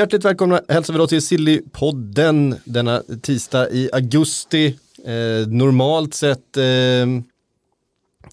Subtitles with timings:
[0.00, 4.66] Hjärtligt välkomna hälsar vi då till Sillypodden denna tisdag i augusti.
[5.04, 6.64] Eh, normalt sett eh,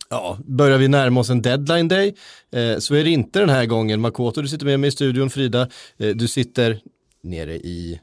[0.09, 2.16] ja, börjar vi närma oss en deadline day.
[2.52, 4.02] Eh, så är det inte den här gången.
[4.02, 5.30] Makoto, du sitter med mig i studion.
[5.30, 5.62] Frida,
[5.98, 6.80] eh, du sitter
[7.23, 7.99] nere i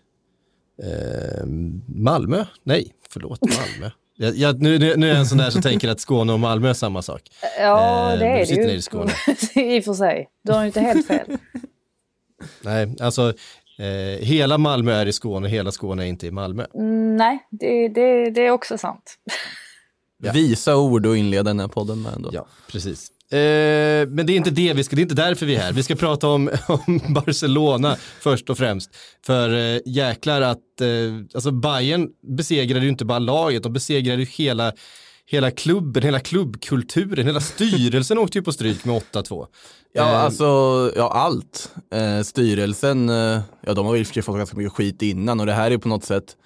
[0.82, 1.46] eh,
[1.86, 2.44] Malmö.
[2.62, 3.90] Nej, förlåt, Malmö.
[4.16, 6.68] Jag, jag, nu, nu, är jag en sån där som tänker att Skåne och Malmö
[6.68, 7.22] är samma sak.
[7.58, 8.78] Ja, Eh, det du är det ju.
[8.78, 9.12] i Skåne.
[9.54, 10.28] I och för sig.
[10.42, 11.26] Du har ju inte helt fel.
[12.62, 13.32] Nej, alltså
[13.78, 16.66] eh, hela Malmö är i Skåne, hela Skåne är inte i Malmö.
[16.74, 19.18] Mm, nej, det, det, det är också sant.
[20.22, 20.32] Ja.
[20.32, 22.30] Visa ord och inleda den här podden med ändå.
[22.32, 23.10] Ja, precis.
[23.30, 25.72] Eh, men det är inte det vi ska, det är inte därför vi är här.
[25.72, 28.90] Vi ska prata om, om Barcelona först och främst.
[29.26, 30.88] För eh, jäklar att, eh,
[31.34, 34.72] alltså Bayern besegrade ju inte bara laget, de besegrade ju hela,
[35.26, 39.46] hela klubben, hela klubbkulturen, hela styrelsen åkte ju på stryk med 8-2.
[39.92, 40.44] Ja, Eh, alltså,
[40.96, 41.72] ja allt.
[41.92, 45.70] Eh, styrelsen, eh, ja de har väl fått ganska mycket skit innan och det här
[45.70, 46.36] är på något sätt,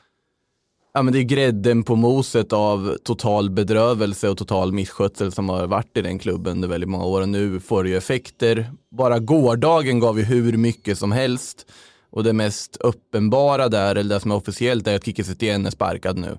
[0.94, 5.66] ja men det är grädden på moset av total bedrövelse och total misskötsel som har
[5.66, 8.70] varit i den klubben under väldigt många år och nu får det ju effekter.
[8.90, 11.66] Bara gårdagen gav ju hur mycket som helst
[12.10, 15.70] och det mest uppenbara där, eller det som är officiellt, är att Kike Setien är
[15.70, 16.38] sparkad nu.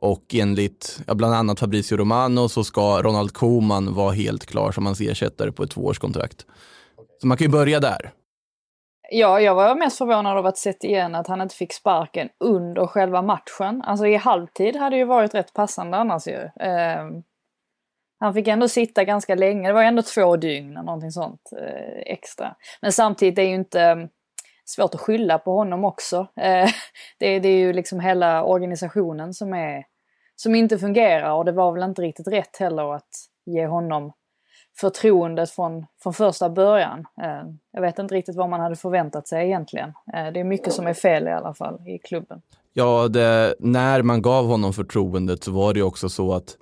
[0.00, 4.86] Och enligt ja, bland annat Fabricio Romano så ska Ronald Koeman vara helt klar som
[4.86, 6.46] hans ersättare på ett tvåårskontrakt.
[7.20, 8.12] Så man kan ju börja där.
[9.12, 12.86] Ja, jag var mest förvånad av att sett igen att han inte fick sparken under
[12.86, 13.82] själva matchen.
[13.82, 16.50] Alltså i halvtid hade ju varit rätt passande annars ju.
[16.60, 17.06] Eh,
[18.20, 22.12] han fick ändå sitta ganska länge, det var ändå två dygn eller någonting sånt eh,
[22.12, 22.56] extra.
[22.82, 24.08] Men samtidigt är det ju inte ehm,
[24.64, 26.26] svårt att skylla på honom också.
[26.40, 26.68] Eh,
[27.18, 29.84] det, det är ju liksom hela organisationen som är
[30.42, 33.08] som inte fungerar och det var väl inte riktigt rätt heller att
[33.46, 34.12] ge honom
[34.80, 37.06] förtroendet från, från första början.
[37.22, 39.88] Eh, jag vet inte riktigt vad man hade förväntat sig egentligen.
[39.88, 42.42] Eh, det är mycket som är fel i alla fall i klubben.
[42.72, 46.56] Ja, det, när man gav honom förtroendet så var det ju också så att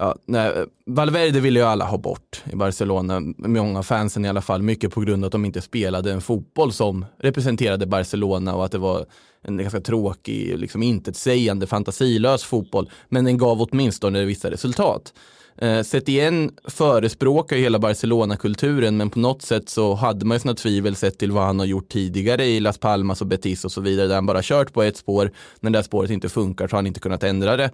[0.00, 4.62] Ja, nej, Valverde ville ju alla ha bort i Barcelona, många fansen i alla fall,
[4.62, 8.72] mycket på grund av att de inte spelade en fotboll som representerade Barcelona och att
[8.72, 9.06] det var
[9.42, 12.90] en ganska tråkig, liksom intetsägande, fantasilös fotboll.
[13.08, 15.12] Men den gav åtminstone vissa resultat.
[15.60, 20.54] Eh, Setien förespråkar ju hela Barcelona-kulturen men på något sätt så hade man ju sina
[20.54, 23.80] tvivel sett till vad han har gjort tidigare i Las Palmas och Betis och så
[23.80, 25.30] vidare där han bara kört på ett spår.
[25.60, 27.70] När det där spåret inte funkar så har han inte kunnat ändra det.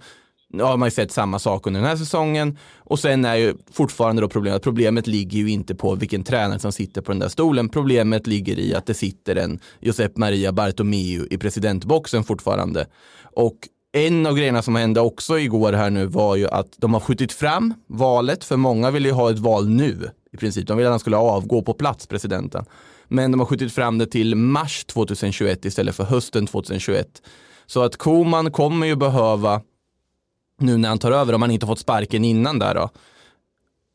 [0.53, 3.53] Nu har man ju sett samma sak under den här säsongen och sen är ju
[3.71, 7.29] fortfarande då problemet, problemet ligger ju inte på vilken tränare som sitter på den där
[7.29, 7.69] stolen.
[7.69, 12.87] Problemet ligger i att det sitter en Josep Maria Bartomeu i presidentboxen fortfarande.
[13.35, 13.57] Och
[13.95, 17.31] en av grejerna som hände också igår här nu var ju att de har skjutit
[17.31, 20.67] fram valet, för många vill ju ha ett val nu i princip.
[20.67, 22.65] De ville att han skulle avgå på plats, presidenten.
[23.07, 27.07] Men de har skjutit fram det till mars 2021 istället för hösten 2021.
[27.65, 29.61] Så att Koman kommer ju behöva,
[30.59, 32.89] nu när han tar över, om han inte fått sparken innan där då,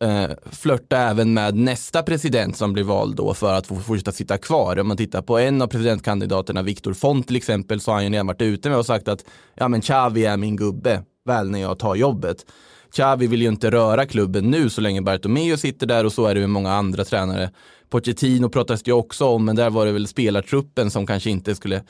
[0.06, 4.38] eh, flörta även med nästa president som blir vald då för att få fortsätta sitta
[4.38, 4.78] kvar.
[4.78, 8.10] Om man tittar på en av presidentkandidaterna, Viktor Font till exempel, så har han ju
[8.10, 11.60] redan varit ute med och sagt att ja men Xavi är min gubbe, väl när
[11.60, 12.47] jag tar jobbet.
[12.93, 16.34] Xavi vill ju inte röra klubben nu så länge Bartomeu sitter där och så är
[16.34, 17.50] det med många andra tränare.
[17.88, 21.54] Pochettino pratas det ju också om, men där var det väl spelartruppen som kanske inte
[21.54, 21.82] skulle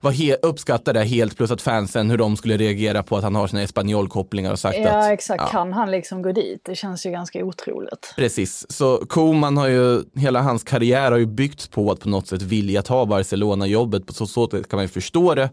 [0.00, 3.34] var he- uppskatta det helt, plus att fansen, hur de skulle reagera på att han
[3.34, 4.84] har sina espanjolkopplingar och sagt att...
[4.84, 5.42] Ja, exakt.
[5.42, 5.48] ja.
[5.48, 6.60] Kan han liksom gå dit?
[6.64, 8.14] Det känns ju ganska otroligt.
[8.16, 12.26] Precis, så Koman har ju, hela hans karriär har ju byggts på att på något
[12.26, 15.50] sätt vilja ta Barcelona-jobbet, på så sätt kan man ju förstå det.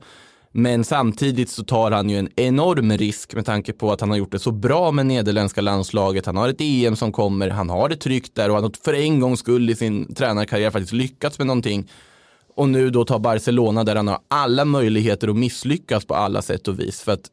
[0.52, 4.18] Men samtidigt så tar han ju en enorm risk med tanke på att han har
[4.18, 6.26] gjort det så bra med nederländska landslaget.
[6.26, 8.94] Han har ett EM som kommer, han har det tryggt där och han har för
[8.94, 11.90] en gångs skull i sin tränarkarriär faktiskt lyckats med någonting.
[12.58, 16.68] Och nu då tar Barcelona där han har alla möjligheter att misslyckas på alla sätt
[16.68, 17.02] och vis.
[17.02, 17.32] För att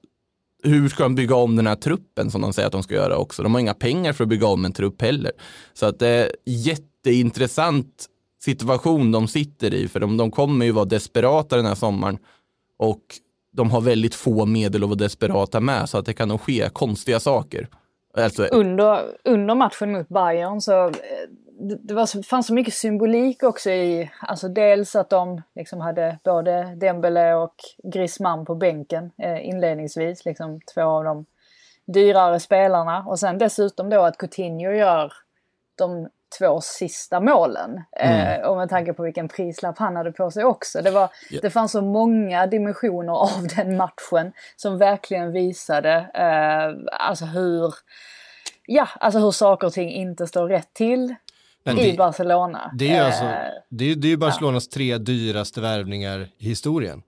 [0.62, 3.16] hur ska de bygga om den här truppen som de säger att de ska göra
[3.16, 3.42] också?
[3.42, 5.32] De har inga pengar för att bygga om en trupp heller.
[5.74, 8.06] Så att det är jätteintressant
[8.42, 12.18] situation de sitter i, för de, de kommer ju vara desperata den här sommaren.
[12.78, 13.02] Och
[13.52, 16.68] de har väldigt få medel att vara desperata med, så att det kan nog ske
[16.72, 17.68] konstiga saker.
[18.16, 20.92] Alltså, Under, under matchen mot Bayern så eh,
[21.58, 26.18] det, var, så- fanns så mycket symbolik också i, alltså dels att de liksom hade
[26.24, 31.26] både Dembele och Griezmann på bänken eh, inledningsvis, liksom två av de
[31.86, 33.04] dyrare spelarna.
[33.08, 35.12] Och sen dessutom då att Coutinho gör
[35.78, 36.08] de
[36.38, 37.82] två sista målen.
[38.00, 40.82] Eh, och med tanke på vilken prislapp han hade på sig också.
[40.82, 41.10] Det, var,
[41.42, 47.74] det fanns så många dimensioner av den matchen som verkligen visade eh, alltså hur,
[48.66, 51.14] ja, alltså hur saker och ting inte står rätt till
[51.64, 52.70] Men i det, Barcelona.
[52.78, 53.24] det är ju Eh, alltså,
[53.70, 57.02] det är, det är Barcelonas tre dyraste värvningar i historien.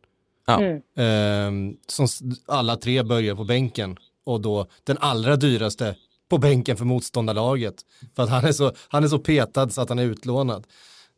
[0.46, 0.60] Ja.
[0.60, 0.82] Mm.
[0.96, 2.06] Ehm, som
[2.46, 5.96] alla tre börjar på bänken och då den allra dyraste
[6.28, 7.74] på bänken för motståndarlaget.
[8.16, 10.66] För att han är så, han är så petad så att han är utlånad.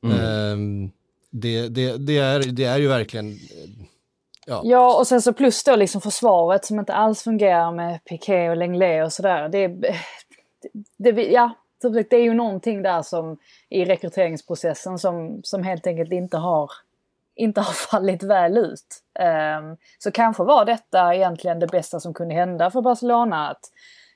[0.04, 0.90] Ehm,
[1.30, 3.38] det, det, det, är, det är ju verkligen,
[4.46, 8.50] ja, Ja, och sen så plus då liksom försvaret som inte alls fungerar med Piqué
[8.50, 9.48] och Lenglet och sådär.
[9.48, 10.00] Det, är-
[10.98, 13.38] det, det, ja, som sagt, det är ju någonting där som
[13.68, 16.70] i rekryteringsprocessen som, som helt enkelt inte har,
[17.36, 19.02] inte har fallit väl ut.
[19.60, 23.48] Um, så kanske var detta egentligen det bästa som kunde hända för Barcelona.
[23.48, 23.70] Att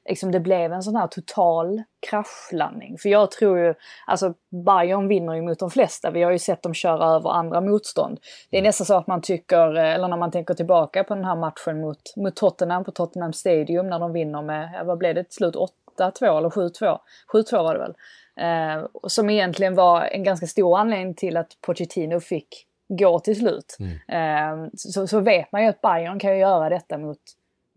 [0.08, 2.98] liksom det blev en sån här total kraschlandning.
[2.98, 3.74] För jag tror ju,
[4.06, 4.34] alltså
[4.66, 6.10] Bayern vinner ju mot de flesta.
[6.10, 8.18] Vi har ju sett dem köra över andra motstånd.
[8.50, 11.24] Det är nästan så att man tycker, eh, eller när man tänker tillbaka på den
[11.24, 15.14] här matchen mot, mot Tottenham på Tottenham Stadium när de vinner med, eh, vad blev
[15.14, 15.56] det till slut,
[15.98, 16.98] 8-2 eller 7-2?
[17.32, 17.94] 7-2 var det väl.
[18.36, 23.76] Eh, som egentligen var en ganska stor anledning till att Pochettino fick gå till slut.
[24.08, 27.18] Eh, så, så vet man ju att Bayern kan ju göra detta mot,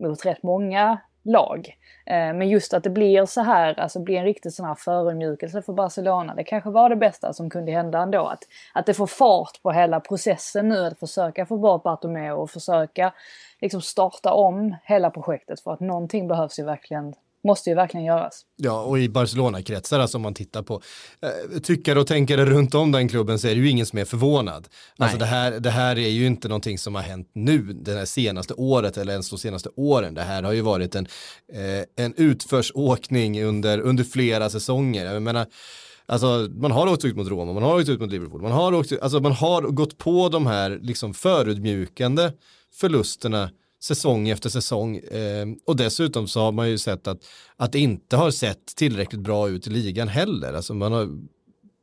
[0.02, 1.76] mot rätt många lag.
[2.06, 5.62] Eh, Men just att det blir så här, alltså blir en riktig sån här förödmjukelse
[5.62, 6.34] för Barcelona.
[6.34, 8.26] Det kanske var det bästa som kunde hända ändå.
[8.26, 8.42] Att,
[8.74, 10.86] att det får fart på hela processen nu.
[10.86, 13.12] Att försöka få bort Bartomeu och försöka
[13.60, 15.60] liksom starta om hela projektet.
[15.60, 17.14] För att någonting behövs ju verkligen,
[17.46, 18.42] måste ju verkligen göras.
[18.56, 20.82] Ja, och i Barcelona-kretsar, alltså om man tittar på
[21.22, 24.04] eh, tyckare och tänkare runt om den klubben så är det ju ingen som är
[24.04, 24.68] förvånad.
[24.98, 28.04] Alltså det här, det här är ju inte någonting som har hänt nu, det här
[28.04, 30.14] senaste året eller ens de senaste åren.
[30.14, 31.06] Det här har ju varit en,
[31.52, 35.12] eh, en utförsåkning under, under flera säsonger.
[35.12, 35.46] Jag menar,
[36.08, 38.74] Alltså man har åkt ut mot Roma, man har åkt ut mot Liverpool, man har,
[38.74, 42.30] åkt, alltså, man har gått på de här liksom förödmjukande
[42.74, 43.50] förlusterna
[43.80, 44.96] säsong efter säsong.
[44.96, 47.24] Eh, och dessutom så har man ju sett att,
[47.56, 50.52] att det inte har sett tillräckligt bra ut i ligan heller.
[50.52, 51.08] Alltså man har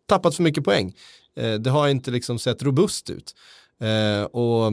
[0.06, 0.96] tappat för mycket poäng.
[1.36, 3.36] Eh, det har inte liksom sett robust ut.
[3.80, 4.72] Eh, och,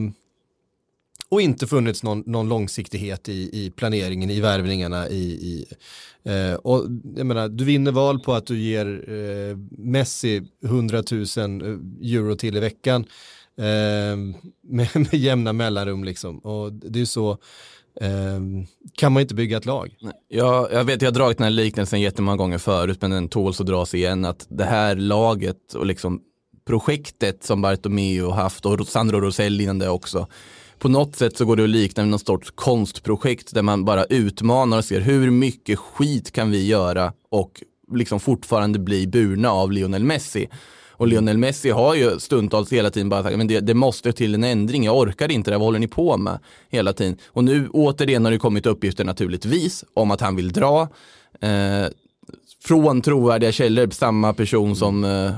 [1.29, 5.09] och inte funnits någon, någon långsiktighet i, i planeringen, i värvningarna.
[5.09, 5.67] I, i,
[6.23, 11.03] eh, och jag menar, du vinner val på att du ger ehm, eh, Messi 100
[11.11, 11.25] 000
[12.03, 13.07] euro till i veckan
[13.59, 14.17] eh,
[14.63, 16.39] med, med jämna mellanrum liksom.
[16.39, 17.31] Och det är ju så,
[18.01, 18.41] eh,
[18.93, 19.95] kan man inte bygga ett lag.
[20.29, 23.61] Jag, jag vet, jag har dragit den här liknelsen jättemånga gånger förut, men den tåls
[23.61, 26.21] att dras igen, att det här laget och liksom
[26.67, 30.27] projektet som Bartomeu har haft och Sandro Rosell innan det också,
[30.79, 34.05] på något sätt så går det att likna med någon sorts konstprojekt där man bara
[34.05, 37.63] utmanar och ser hur mycket skit kan vi göra och
[37.93, 40.49] liksom fortfarande bli burna av Lionel Messi.
[41.01, 44.35] Och Lionel Messi har ju stundtals hela tiden bara sagt, men det, det måste till
[44.35, 46.39] en ändring, jag orkar inte det, vad håller ni på med?
[46.69, 47.17] Hela tiden.
[47.27, 50.89] Och nu återigen har det kommit uppgifter naturligtvis om att han vill dra.
[51.41, 51.87] Eh,
[52.65, 55.33] från trovärdiga källor, samma person som eh,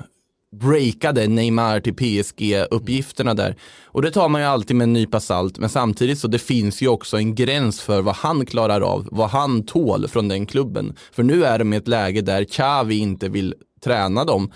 [0.60, 3.56] breakade Neymar till PSG-uppgifterna där.
[3.84, 6.82] Och det tar man ju alltid med en nypa salt, men samtidigt så det finns
[6.82, 10.96] ju också en gräns för vad han klarar av, vad han tål från den klubben.
[11.12, 13.54] För nu är de i ett läge där Xavi inte vill
[13.84, 14.50] träna dem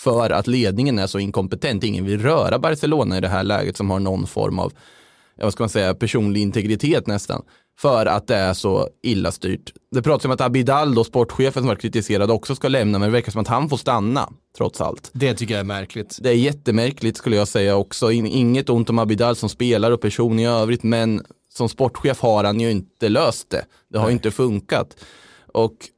[0.00, 1.84] för att ledningen är så inkompetent.
[1.84, 4.72] Ingen vill röra Barcelona i det här läget som har någon form av,
[5.36, 7.42] vad ska man säga, personlig integritet nästan.
[7.80, 9.72] För att det är så illa styrt.
[9.90, 13.12] Det pratas om att Abidal, då, sportchefen som var kritiserad, också ska lämna, men det
[13.12, 15.10] verkar som att han får stanna, trots allt.
[15.12, 16.18] Det tycker jag är märkligt.
[16.22, 18.10] Det är jättemärkligt skulle jag säga också.
[18.12, 21.22] In- Inget ont om Abidal som spelare och person i övrigt, men
[21.54, 23.64] som sportchef har han ju inte löst det.
[23.90, 24.96] Det har ju inte funkat.
[25.54, 25.88] Och nej,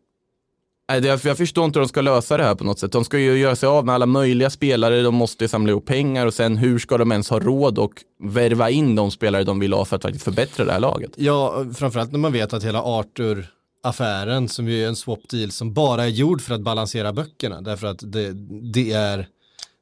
[0.86, 2.92] jag förstår inte hur de ska lösa det här på något sätt.
[2.92, 5.86] De ska ju göra sig av med alla möjliga spelare, de måste ju samla ihop
[5.86, 9.58] pengar och sen hur ska de ens ha råd och värva in de spelare de
[9.58, 11.10] vill ha för att faktiskt förbättra det här laget?
[11.16, 15.74] Ja, framförallt när man vet att hela Arthur-affären som ju är en swap deal som
[15.74, 17.60] bara är gjord för att balansera böckerna.
[17.60, 18.32] Därför att det,
[18.72, 19.28] det är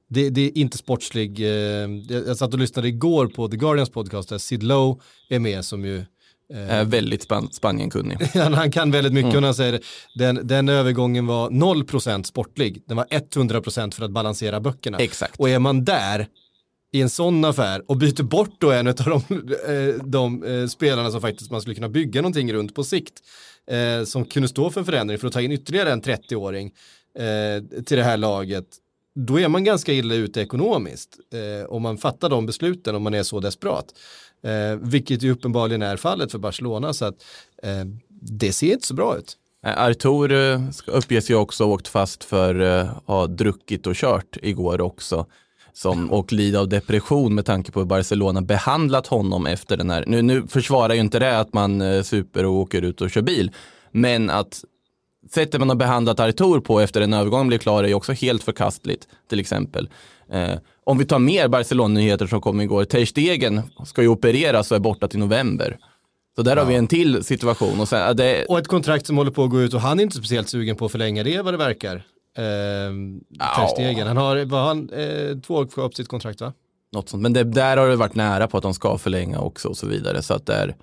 [0.08, 1.40] det, det är inte sportslig.
[1.40, 1.90] Eh,
[2.26, 5.84] jag satt och lyssnade igår på The Guardians podcast där Sid Lowe är med som
[5.84, 6.04] ju
[6.54, 8.18] är väldigt span- Spanienkunnig.
[8.34, 9.80] han, kan väldigt mycket och han säger
[10.14, 12.82] den, den övergången var 0% sportlig.
[12.86, 14.98] Den var 100% för att balansera böckerna.
[14.98, 15.40] Exakt.
[15.40, 16.26] Och är man där
[16.92, 19.22] i en sån affär och byter bort då en av de,
[19.68, 23.14] eh, de eh, spelarna som faktiskt man skulle kunna bygga någonting runt på sikt.
[23.70, 26.70] Eh, som kunde stå för en förändring för att ta in ytterligare en 30-åring.
[27.18, 28.64] eh, till det här laget,
[29.14, 31.16] då är man ganska illa ute ekonomiskt.
[31.34, 33.86] Eh, om man fattar de besluten om man är så desperat.
[34.44, 36.92] Eh, vilket ju uppenbarligen är fallet för Barcelona.
[36.92, 37.24] Så att
[37.62, 37.84] eh,
[38.20, 39.36] det ser inte så bra ut.
[39.66, 44.36] Eh, Artur eh, uppges ju också ha åkt fast för att ha druckit och kört
[44.42, 45.26] igår också.
[45.74, 50.04] Som, och lida av depression med tanke på hur Barcelona behandlat honom efter den här.
[50.06, 53.22] Nu, nu försvarar ju inte det att man eh, super och åker ut och kör
[53.22, 53.50] bil.
[53.90, 54.64] Men att
[55.30, 58.42] sättet man har behandlat Artur på efter en övergång blir klar är ju också helt
[58.42, 59.08] förkastligt.
[59.28, 59.88] Till exempel.
[60.30, 62.84] Eh, om vi tar mer Barcelona-nyheter som kom igår.
[62.84, 65.78] Ter Stegen ska ju opereras och är borta till november.
[66.36, 67.80] Så där har vi en till situation.
[67.80, 69.98] Och sen, ja, det, Och ett kontrakt som håller på att gå ut och han
[69.98, 71.96] är inte speciellt sugen på att förlänga det vad det verkar.
[72.36, 72.42] Eh.
[74.06, 76.52] Han har, vad har han, eh, två år kvar på sitt kontrakt va?
[76.92, 77.22] Något sånt.
[77.22, 79.86] Men det, där har det varit nära på att de ska förlänga också och så
[79.86, 80.22] vidare.
[80.22, 80.76] Så att där,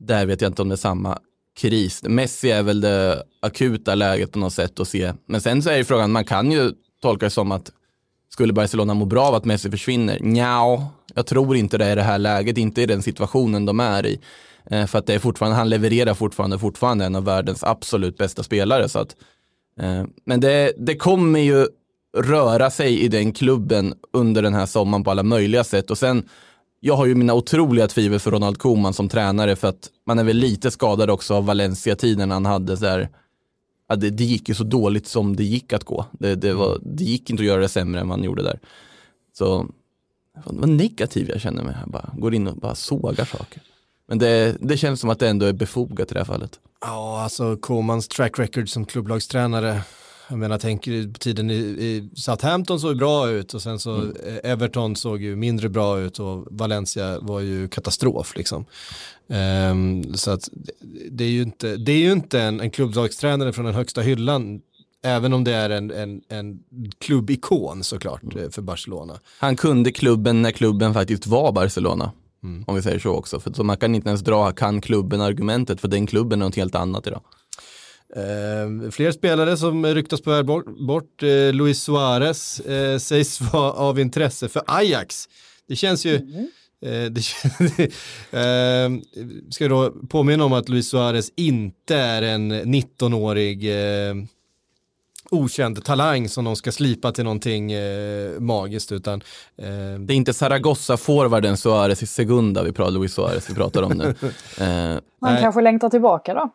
[0.00, 1.18] där vet jag inte om det är samma
[1.56, 2.02] kris.
[2.02, 5.12] Messi är väl det akuta läget på något sätt att se.
[5.26, 6.72] Men sen så är ju frågan, man kan ju
[7.02, 7.70] tolka det som att
[8.34, 10.18] skulle Barcelona må bra av att Messi försvinner?
[10.20, 14.06] Nja, jag tror inte det i det här läget, inte i den situationen de är
[14.06, 14.20] i.
[14.70, 18.42] Eh, för att det är fortfarande, han levererar fortfarande, fortfarande en av världens absolut bästa
[18.42, 18.88] spelare.
[18.88, 19.16] Så att,
[19.80, 21.66] eh, men det, det kommer ju
[22.16, 25.90] röra sig i den klubben under den här sommaren på alla möjliga sätt.
[25.90, 26.28] Och sen,
[26.80, 30.24] jag har ju mina otroliga tvivel för Ronald Koeman som tränare för att man är
[30.24, 33.08] väl lite skadad också av Valencia-tiden han hade så här,
[33.88, 36.06] ja, det, det gick ju så dåligt som det gick att gå.
[36.12, 38.60] Det, det, var, det gick inte att göra det sämre än man gjorde där.
[39.32, 39.66] Så
[40.44, 41.76] vad vad negativ jag känner mig.
[41.80, 43.62] Jag bara går in och bara sågar saker.
[44.06, 46.60] Men det, det känns som att det ändå är befogat i det här fallet.
[46.80, 49.82] Ja, alltså Komans track record som klubblagstränare.
[50.34, 54.50] Jag menar, tänker på tiden i, i Southampton såg bra ut och sen så eh,
[54.50, 58.64] Everton såg ju mindre bra ut och Valencia var ju katastrof liksom.
[59.28, 60.48] Ehm, så att
[61.10, 64.60] det- är ju inte, det är ju inte en, en klubblagstränare från den högsta hyllan,
[65.04, 66.58] även om det är en, en, en
[66.98, 69.18] klubbikon såklart eh, för Barcelona.
[69.38, 72.12] Han kunde klubben när klubben faktiskt var Barcelona.
[72.66, 73.40] Om vi säger så också.
[73.40, 76.74] För så man kan inte ens dra kan klubben-argumentet för den klubben är något helt
[76.74, 77.20] annat idag.
[78.16, 83.72] Eh, fler spelare som ryktas på väg bort, bort eh, Luis Suarez eh, sägs vara
[83.72, 85.28] av intresse för Ajax.
[85.68, 86.14] Det känns ju,
[86.84, 87.20] eh, det,
[88.30, 88.90] eh,
[89.50, 93.70] ska då påminna om att Luis Suarez inte är en 19-årig
[94.08, 94.14] eh,
[95.30, 99.22] okänd talang som de ska slipa till någonting eh, magiskt utan
[99.56, 99.66] eh,
[99.98, 104.04] Det är inte Zaragoza-forwarden Suarez i Segunda vi pratar, Luis Suarez vi pratar om nu.
[104.58, 106.50] eh, Han kanske längtar tillbaka då.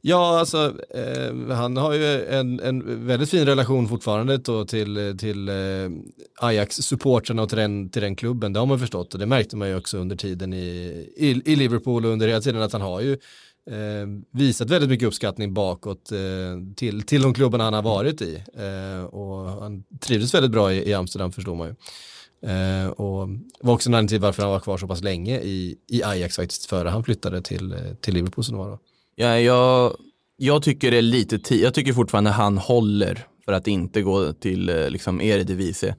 [0.00, 5.48] Ja, alltså eh, han har ju en, en väldigt fin relation fortfarande då till, till
[5.48, 5.54] eh,
[6.40, 8.52] Ajax-supportrarna och till den, till den klubben.
[8.52, 10.66] Det har man förstått och det märkte man ju också under tiden i,
[11.16, 13.12] i, i Liverpool och under hela tiden att han har ju
[13.70, 16.18] eh, visat väldigt mycket uppskattning bakåt eh,
[16.76, 18.42] till, till de klubbarna han har varit i.
[18.56, 21.74] Eh, och han trivdes väldigt bra i, i Amsterdam förstår man ju.
[22.42, 23.28] Eh, och
[23.60, 26.36] var också en anledning till varför han var kvar så pass länge i, i Ajax
[26.36, 28.78] faktiskt före han flyttade till, eh, till Liverpool som det var då.
[29.20, 29.96] Ja, jag,
[30.36, 31.60] jag tycker det är lite tid.
[31.60, 35.94] Jag tycker fortfarande han håller för att inte gå till eh, liksom Eredivisie.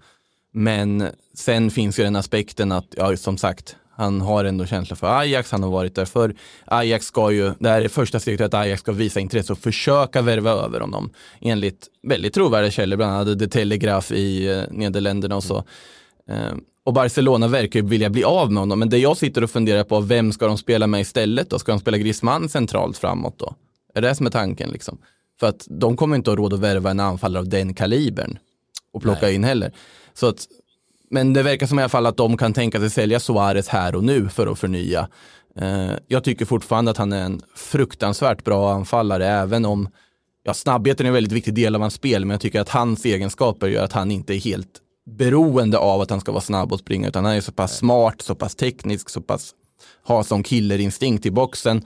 [0.52, 5.20] Men sen finns ju den aspekten att, ja som sagt, han har ändå känsla för
[5.20, 6.36] Ajax, han har varit där för
[6.66, 9.60] Ajax ska ju, det här är första steget till att Ajax ska visa intresse och
[9.60, 11.10] försöka värva över honom.
[11.42, 15.64] Enligt väldigt trovärdiga källor, bland annat The Telegraph i eh, Nederländerna och så.
[16.30, 19.50] Eh, och Barcelona verkar ju vilja bli av med honom, men det jag sitter och
[19.50, 21.60] funderar på, vem ska de spela med istället då?
[21.60, 23.56] Ska de spela Griezmann centralt framåt då?
[23.94, 24.98] Är det som är tanken liksom?
[25.40, 28.38] För att de kommer inte ha råd att värva en anfallare av den kalibern
[28.94, 29.72] och plocka in heller.
[30.14, 30.48] Så att,
[31.10, 33.96] men det verkar som i alla fall att de kan tänka sig sälja Suarez här
[33.96, 35.08] och nu för att förnya.
[35.56, 39.90] Eh, jag tycker fortfarande att han är en fruktansvärt bra anfallare, även om
[40.44, 43.06] ja, snabbheten är en väldigt viktig del av hans spel, men jag tycker att hans
[43.06, 44.82] egenskaper gör att han inte är helt
[45.18, 48.22] beroende av att han ska vara snabb och springa, utan han är så pass smart,
[48.22, 49.56] så pass teknisk, så pass
[50.04, 51.86] har som killerinstinkt i boxen.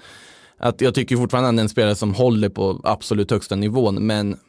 [0.57, 4.07] Att jag tycker fortfarande att han är en spelare som håller på absolut högsta nivån,
[4.07, 4.39] men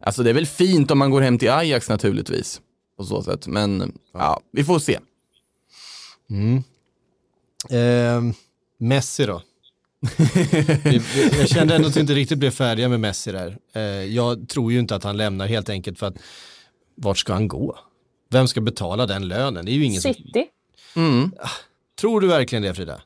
[0.00, 2.60] alltså det är väl fint om man går hem till Ajax naturligtvis.
[2.96, 4.98] På så sätt, men ja, vi får se.
[7.70, 8.22] Eh,
[8.78, 9.42] Messi då?
[11.38, 13.58] Jag kände ändå att vi inte riktigt blev färdiga med Messi där.
[13.72, 16.16] Eh, jag tror ju inte att han lämnar helt enkelt för att
[16.94, 17.78] vart ska han gå?
[18.32, 19.64] Vem ska betala den lönen?
[19.64, 20.14] Det är ju ingen som...
[20.14, 20.46] City.
[20.96, 21.32] Mm.
[22.00, 23.00] Tror du verkligen det Frida?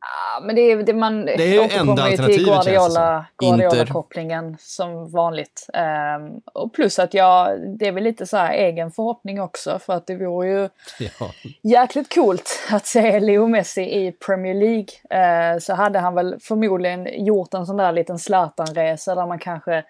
[0.00, 3.26] Ja, men det är, det man Det är enda till alternativet, det Guardiola.
[3.38, 5.68] Guardiola-kopplingen som vanligt.
[5.74, 9.92] Ehm, och plus att jag, det är väl lite så här egen förhoppning också för
[9.92, 10.68] att det vore ju
[11.18, 11.30] Ja.
[11.62, 14.86] jäkligt coolt att se Leo Messi i Premier League.
[15.10, 19.84] Eh, så hade han väl förmodligen gjort en sån där liten Zlatan-resa där man kanske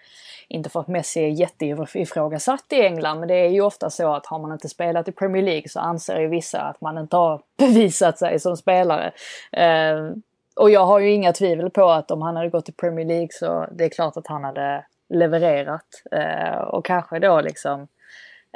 [0.49, 4.25] inte för att Messi är jätteifrågasatt i England, men det är ju ofta så att
[4.25, 7.41] har man inte spelat i Premier League så anser ju vissa att man inte har
[7.57, 9.11] bevisat sig som spelare.
[9.51, 10.11] Eh,
[10.55, 13.29] och jag har ju inga tvivel på att om han hade gått till Premier League
[13.31, 15.87] så det är klart att han hade levererat.
[16.11, 17.87] Eh, och kanske då liksom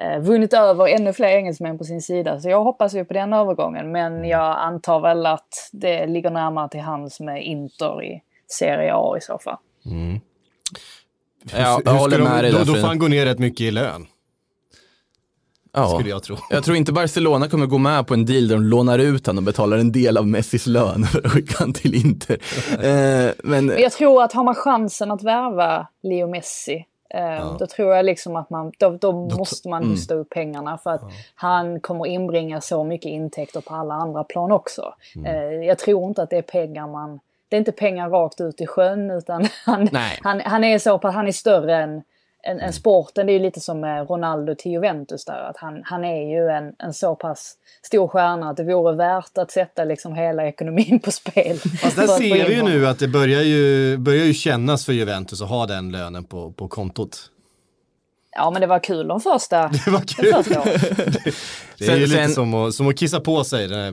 [0.01, 2.39] eh, vunnit över ännu fler engelsmän på sin sida.
[2.39, 3.91] Så jag hoppas ju på den övergången.
[3.91, 9.17] Men jag antar väl att det ligger närmare till hands med Inter i Serie A
[9.17, 9.57] i så fall.
[11.57, 13.61] Ja, jag håller de- med dig då, där då får han gå ner rätt mycket
[13.61, 14.07] i lön,
[15.73, 15.87] Ja.
[15.89, 16.35] skulle jag tro.
[16.49, 19.37] Jag tror inte Barcelona kommer gå med på en deal där de lånar ut han
[19.37, 22.37] och betalar en del av Messis lön för att skicka han till Inter.
[22.73, 27.67] Eh, men Men jag tror att har man chansen att värva Leo Messi eh, Då
[27.67, 31.01] tror jag liksom att man, då, då måste man hosta upp pengarna för att
[31.35, 34.93] han kommer inbringa så mycket intäkter på alla andra plan också.
[35.25, 35.33] Eh,
[35.67, 37.19] jag tror inte att det är pengar man,
[37.51, 39.89] det är inte pengar rakt ut i sjön utan han,
[40.23, 42.01] han, han är så han är större än,
[42.43, 43.25] än, än sporten.
[43.25, 45.49] Det är ju lite som med Ronaldo till Juventus där.
[45.49, 47.53] Att han, han är ju en, en så pass
[47.83, 51.57] stor stjärna att det vore värt att sätta liksom hela ekonomin på spel.
[51.81, 55.41] Fast där ser vi ju nu att det börjar ju, börjar ju kännas för Juventus
[55.41, 57.17] att ha den lönen på, på kontot.
[58.35, 60.33] Ja men det var kul de första, Det var de kul.
[60.33, 60.79] första åren.
[61.77, 63.91] Det är Sen- ju lite sen- som, att, som att kissa på sig, den här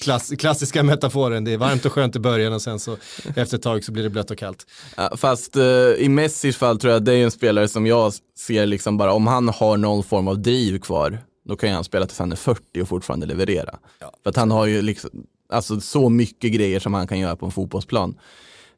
[0.00, 1.44] klass, klassiska metaforen.
[1.44, 2.96] Det är varmt och skönt i början och sen så
[3.36, 4.66] efter ett tag så blir det blött och kallt.
[4.96, 5.64] Ja, Fast eh,
[5.98, 9.12] i Messis fall tror jag att det är en spelare som jag ser liksom bara,
[9.12, 12.36] om han har någon form av driv kvar, då kan han spela tills han är
[12.36, 13.78] 40 och fortfarande leverera.
[14.22, 15.10] För att han har ju liksom,
[15.52, 18.18] alltså så mycket grejer som han kan göra på en fotbollsplan.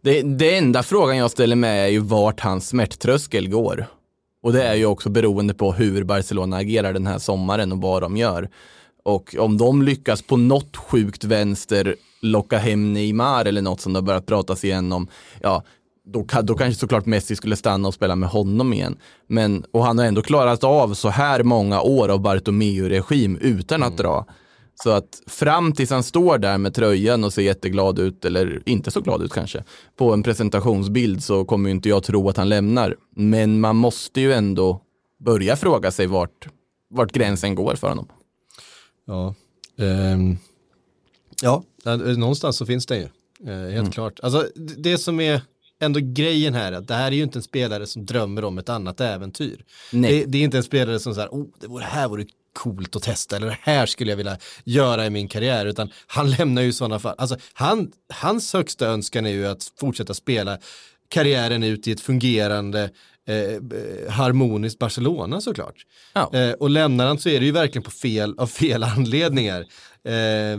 [0.00, 3.86] Det, det enda frågan jag ställer mig är ju vart hans smärttröskel går.
[4.42, 8.02] Och det är ju också beroende på hur Barcelona agerar den här sommaren och vad
[8.02, 8.48] de gör.
[9.02, 13.96] Och om de lyckas på något sjukt vänster locka hem Neymar eller något som det
[13.96, 15.08] har börjat pratas igen om,
[15.40, 15.62] ja,
[16.04, 18.98] då, då kanske såklart Messi skulle stanna och spela med honom igen.
[19.26, 23.96] Men, och han har ändå klarat av så här många år av Bartomeu-regim utan att
[23.96, 24.26] dra.
[24.82, 28.90] Så att fram tills han står där med tröjan och ser jätteglad ut, eller inte
[28.90, 29.64] så glad ut kanske,
[29.96, 32.96] på en presentationsbild så kommer ju inte jag tro att han lämnar.
[33.16, 34.80] Men man måste ju ändå
[35.24, 36.48] börja fråga sig vart,
[36.90, 38.08] vart gränsen går för honom.
[39.08, 39.34] Ja,
[39.78, 40.36] ehm,
[41.42, 43.08] ja eh, någonstans så finns det ju.
[43.52, 44.20] Eh, helt klart.
[44.22, 45.40] Alltså, det som är
[45.80, 48.58] ändå grejen här, är att det här är ju inte en spelare som drömmer om
[48.58, 49.64] ett annat äventyr.
[49.92, 50.12] Nej.
[50.12, 53.02] Det, det är inte en spelare som säger, oh, det vore, här vore coolt att
[53.02, 56.72] testa, eller det här skulle jag vilja göra i min karriär, utan han lämnar ju
[56.72, 57.14] sådana fall.
[57.18, 60.58] Alltså, han, hans högsta önskan är ju att fortsätta spela
[61.08, 62.90] karriären ut i ett fungerande
[63.28, 65.86] eh, harmoniskt Barcelona såklart.
[66.12, 66.30] Ja.
[66.34, 69.64] Eh, och lämnar han så är det ju verkligen på fel, av fel anledningar.
[70.04, 70.58] Eh,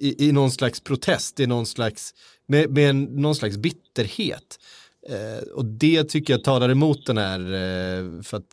[0.00, 2.14] i, I någon slags protest, i någon slags,
[2.46, 4.58] med, med en, någon slags bitterhet.
[5.08, 8.46] Eh, och det tycker jag talar emot den här, eh, för att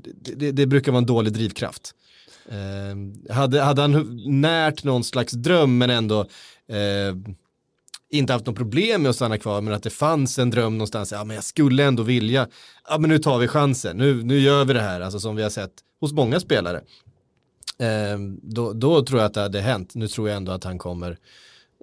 [0.00, 1.94] det, det, det brukar vara en dålig drivkraft.
[2.48, 6.20] Eh, hade, hade han närt någon slags dröm men ändå
[6.68, 7.16] eh,
[8.10, 11.12] inte haft något problem med att stanna kvar men att det fanns en dröm någonstans,
[11.12, 12.48] ja men jag skulle ändå vilja,
[12.88, 15.42] ja men nu tar vi chansen, nu, nu gör vi det här, alltså som vi
[15.42, 16.80] har sett hos många spelare.
[17.78, 20.78] Eh, då, då tror jag att det hade hänt, nu tror jag ändå att han
[20.78, 21.18] kommer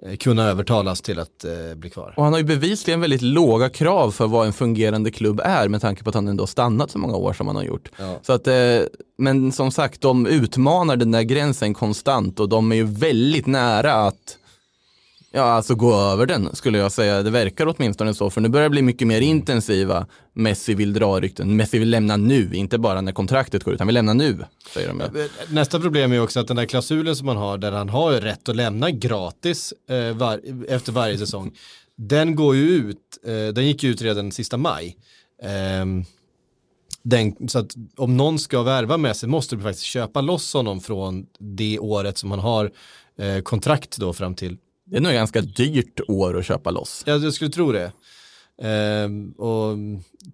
[0.02, 2.14] eh, kunna övertalas till att eh, bli kvar.
[2.16, 5.80] Och han har ju bevisligen väldigt låga krav för vad en fungerande klubb är med
[5.80, 7.90] tanke på att han ändå stannat så många år som han har gjort.
[7.96, 8.18] Ja.
[8.22, 8.80] Så att, eh,
[9.18, 13.92] men som sagt, de utmanar den där gränsen konstant och de är ju väldigt nära
[13.94, 14.38] att
[15.36, 17.22] Ja, alltså gå över den skulle jag säga.
[17.22, 20.06] Det verkar åtminstone så, för nu börjar det bli mycket mer intensiva.
[20.32, 21.56] Messi vill dra rykten.
[21.56, 23.80] Messi vill lämna nu, inte bara när kontraktet går ut.
[23.80, 24.44] Han vill lämna nu,
[24.74, 25.00] säger de.
[25.00, 25.28] ju.
[25.48, 28.48] Nästa problem är också att den där klausulen som man har där han har rätt
[28.48, 31.52] att lämna gratis eh, var, efter varje säsong.
[31.96, 34.96] Den går ju ut, eh, den gick ju ut redan sista maj.
[35.42, 36.04] Ehm,
[37.02, 40.80] den, så att om någon ska värva med sig måste du faktiskt köpa loss honom
[40.80, 42.70] från det året som han har
[43.18, 44.58] eh, kontrakt då fram till.
[44.84, 47.02] Det är nog ganska dyrt år att köpa loss.
[47.06, 47.92] Ja, jag skulle tro det.
[48.62, 49.76] Ehm, och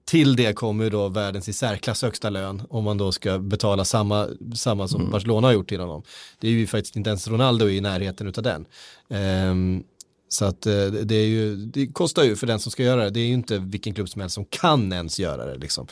[0.04, 3.84] till det kommer ju då världens i särklass högsta lön om man då ska betala
[3.84, 6.02] samma, samma som Barcelona har gjort till honom.
[6.40, 8.66] Det är ju faktiskt inte ens Ronaldo i närheten utav den.
[9.10, 9.82] Ehm,
[10.28, 13.10] så att eh, det, är ju, det kostar ju för den som ska göra det.
[13.10, 15.58] Det är ju inte vilken klubb som helst som kan ens göra det.
[15.58, 15.86] Liksom.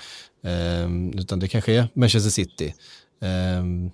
[0.44, 2.74] Ehm, utan det kanske är Manchester City.
[3.20, 3.90] Ehm,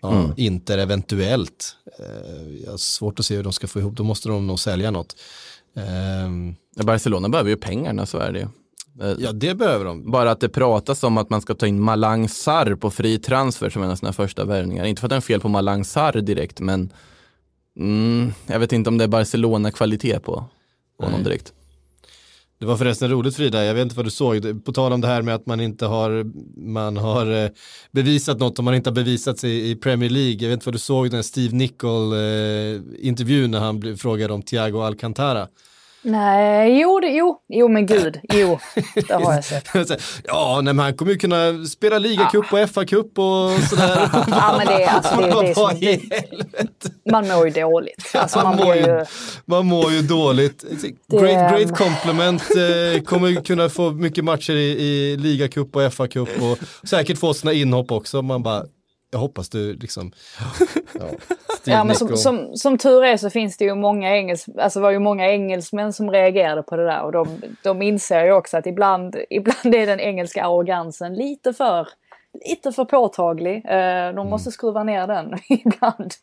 [0.00, 1.76] Ja, Inter eventuellt.
[1.98, 4.58] Eh, jag har svårt att se hur de ska få ihop, då måste de nog
[4.58, 5.16] sälja något.
[5.76, 8.46] Ehm, Barcelona behöver ju pengarna, så är det ju.
[9.00, 10.10] Eh, ja, det behöver de.
[10.10, 13.70] Bara att det pratas om att man ska ta in Malang Sarr på fri transfer
[13.70, 14.84] som en av sina första värvningar.
[14.84, 16.92] Inte för att det är fel på Malang Sarr direkt, men
[17.78, 20.44] mm, jag vet inte om det är Barcelona-kvalitet på,
[20.98, 21.52] på honom direkt.
[22.60, 25.06] Det var förresten roligt Frida, jag vet inte vad du såg, på tal om det
[25.06, 26.24] här med att man inte har,
[26.56, 27.50] man har eh,
[27.92, 30.32] bevisat något om man inte har bevisat sig i Premier League.
[30.32, 34.42] Jag vet inte vad du såg den Steve Nicol-intervjun eh, när han blev frågad om
[34.42, 35.48] Thiago Alcantara.
[36.02, 38.58] Nej, jo, det, jo, jo men gud, jo,
[38.94, 39.68] det har jag sett.
[40.24, 44.08] ja, nej, men han kommer ju kunna spela ligacup och FA-cup och sådär.
[44.30, 48.12] Ja, men det, alltså, det, det är som, det, man mår ju dåligt.
[48.14, 49.04] Alltså, man man, mår ju,
[49.44, 50.64] man mår ju dåligt.
[51.08, 52.42] Great, great compliment.
[52.42, 56.58] Eh, kommer kunna få mycket matcher i, i ligacup och FA-cup och
[56.88, 58.22] säkert få sina inhopp också.
[58.22, 58.64] Man bara,
[59.10, 60.12] jag hoppas du liksom...
[60.98, 61.04] Ja,
[61.64, 64.90] ja, men som, som, som tur är så finns det ju många engels, alltså var
[64.90, 68.66] ju många engelsmän som reagerade på det där och de, de inser ju också att
[68.66, 71.88] ibland, ibland är den engelska arrogansen lite för
[72.48, 73.64] lite för påtaglig.
[73.68, 74.16] Eh, Mm.
[74.16, 76.14] De måste skruva ner den ibland.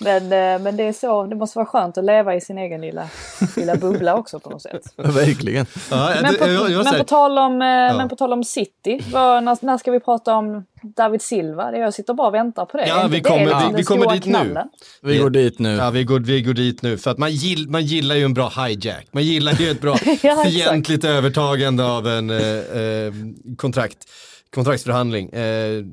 [0.00, 2.80] Men, eh, men det är så, det måste vara skönt att leva i sin egen
[2.80, 3.08] lilla,
[3.56, 4.82] lilla bubbla också på något sätt.
[4.96, 5.66] Verkligen.
[5.90, 8.44] Ja, Men på, jag- jag men, säger- på tal om, eh, men på tal om
[8.44, 11.76] City, vad, när, när ska vi prata om David Silva?
[11.76, 12.86] Jag sitter bara och väntar på det.
[12.88, 14.30] Ja, vi kommer- det vi- vi kommer dit nu.
[14.32, 14.68] knallen?
[15.02, 15.76] Vi går dit nu.
[15.76, 16.98] Ja, vi går, vi går dit nu.
[16.98, 19.06] För att man, gill, man gillar ju en bra hijack.
[19.12, 20.50] Man gillar ju ett bra exakt.
[20.50, 23.12] fientligt övertagande av en eh, eh,
[23.56, 23.98] kontrakt,
[24.54, 25.28] kontraktsförhandling.
[25.30, 25.84] Eh,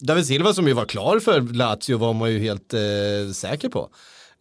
[0.00, 3.80] David Silva som ju var klar för Lazio var man ju helt eh, säker på.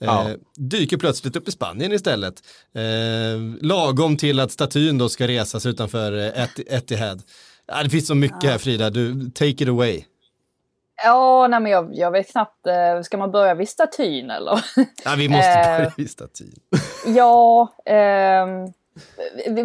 [0.02, 0.28] Eh, Ja.
[0.58, 2.34] Dyker plötsligt upp i Spanien istället.
[2.76, 7.22] Eh, lagom till att statyn då ska resas utanför eh, Et- Etihad.
[7.68, 10.04] Ja, det finns så mycket här Frida, du, take it away.
[11.04, 12.68] Ja, nej men jag, jag vet knappt.
[12.68, 14.60] eh, Ska man börja vid statyn eller?
[15.06, 16.54] Ja, vi måste Eh, börja vid statyn.
[17.06, 18.74] ja, ehm,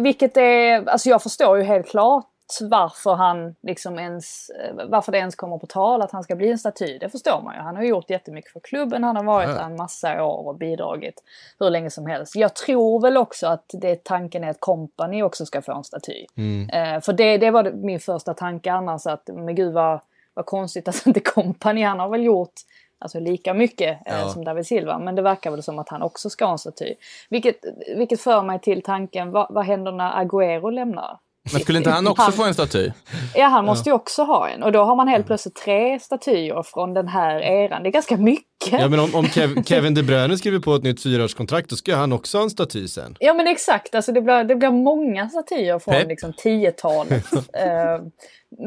[0.01, 2.25] vilket är, alltså jag förstår ju helt klart
[2.61, 6.51] varför han liksom ens, eh, varför det ens kommer på tal att han ska bli
[6.51, 6.97] en staty.
[6.97, 7.61] Det förstår man ju.
[7.61, 9.03] Han har gjort jättemycket för klubben.
[9.03, 11.23] Han har varit där en massa år och bidragit
[11.59, 12.35] hur länge som helst.
[12.35, 16.25] Jag tror väl också att det tanken är att kompani också ska få en staty.
[16.73, 19.99] Eh, för det, det var min första tanke annars att, men gud vad,
[20.33, 22.53] vad konstigt att inte kompani, han har väl gjort
[22.99, 24.29] alltså lika mycket eh, Ja.
[24.29, 24.99] som David Silva.
[24.99, 26.95] Men det verkar väl som att han också ska ha en staty.
[27.29, 27.55] Vilket,
[27.97, 31.17] vilket för mig till tanken, vad, vad händer när Agüero lämnar?
[31.51, 32.91] Men skulle inte han också Han- få en staty?
[33.35, 34.63] Ja, han måste ju också ha en.
[34.63, 37.83] Och då har man helt plötsligt tre statyer från den här eran.
[37.83, 38.45] Det är ganska mycket.
[38.71, 41.95] Ja men om, om Kev, Kevin De Bruyne skriver på ett nytt fyraårskontrakt då ska
[41.95, 43.15] han också ha en staty sen.
[43.19, 46.07] Ja men exakt, alltså det blir, det blir många statyer från Pep.
[46.07, 47.25] liksom 10-talet.
[47.53, 48.01] Eh,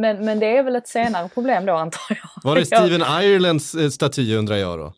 [0.00, 2.50] men, men det är väl ett senare problem då antar jag.
[2.50, 2.78] Var det Ja.
[2.80, 4.92] Steven Irelands eh, staty undrar jag då?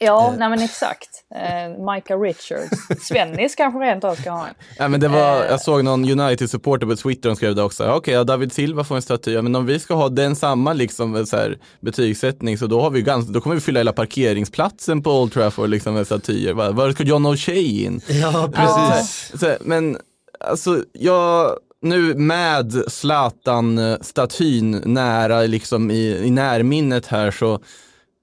[0.00, 1.08] Ja, nej men exakt.
[1.34, 2.70] Uh, Micah Richards.
[3.08, 4.54] Svennis kanske rent av ska ha en.
[4.78, 5.46] Ja, men det var, Eh.
[5.50, 7.90] jag såg någon United-supporter på Twitter som skrev det också.
[7.90, 9.32] Okej, ja, David Silva får en staty.
[9.32, 12.90] Ja, men om vi ska ha den samma liksom, så här, betygssättning så då, har
[12.90, 16.52] vi ganska, då kommer vi fylla hela parkeringsplatsen på Old Trafford liksom, med statyer.
[16.52, 18.00] Var, var ska John O'Shea in?
[18.06, 19.32] Ja precis.
[19.40, 19.96] Så, här, men
[20.40, 27.60] alltså, jag, nu med Zlatan-statyn nära liksom i, i närminnet här så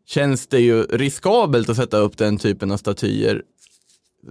[0.05, 3.43] känns det ju riskabelt att sätta upp den typen av statyer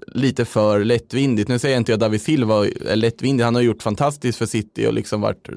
[0.06, 1.48] lite för lättvindigt.
[1.48, 4.86] Nu säger jag inte att David Silva är lättvindig, han har gjort fantastiskt för City
[4.86, 5.48] och liksom varit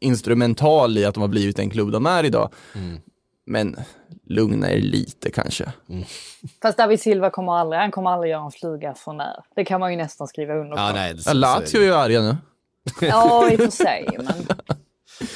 [0.00, 2.52] instrumental i att de har blivit den klubb de är idag.
[3.46, 3.76] Men
[4.26, 5.72] lugna er lite kanske.
[6.62, 9.44] Fast David Silva kommer aldrig, han kommer aldrig göra en fluga för när.
[9.56, 10.82] Det kan man ju nästan skriva under på.
[10.82, 12.36] Ja, nej, det, Ja, Lazio är ju arga nu.
[13.00, 14.08] Ja, i och för sig.
[14.18, 14.46] Men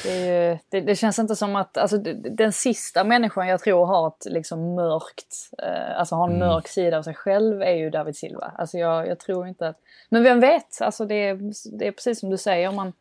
[0.03, 1.97] det, ju, det, det känns inte som att, alltså
[2.37, 6.97] den sista människan jag tror har ett liksom mörkt, eh, alltså har en mörk sida
[6.97, 8.51] av sig själv är ju David Silva.
[8.57, 9.77] Alltså jag, jag tror inte att,
[10.09, 12.93] men vem vet, alltså det, är- det är precis som du säger, man,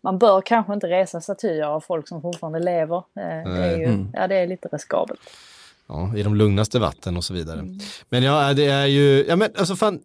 [0.00, 2.96] man bör kanske inte resa statyer av folk som fortfarande lever.
[2.96, 5.20] Eh, det, är ju, ja, det är lite riskabelt.
[5.88, 7.64] Ja, i de lugnaste vatten och så vidare.
[8.08, 10.00] Men ja, det är ju, ja men alltså fan,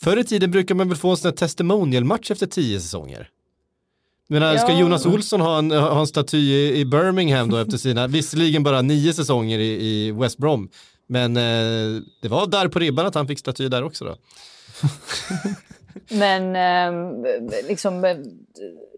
[0.00, 3.28] förr i tiden brukar man väl få en sån här testimonial-match efter tio säsonger.
[4.28, 4.78] Men ska Ja.
[4.78, 6.36] Jonas Olsson ha en, ha en staty
[6.74, 10.68] i, Birmingham då efter sina, visserligen bara nio säsonger i, i West Brom,
[11.06, 14.16] men eh, det var där på ribban att han fick staty där också då.
[16.10, 17.22] Men eh,
[17.68, 18.16] liksom, eh,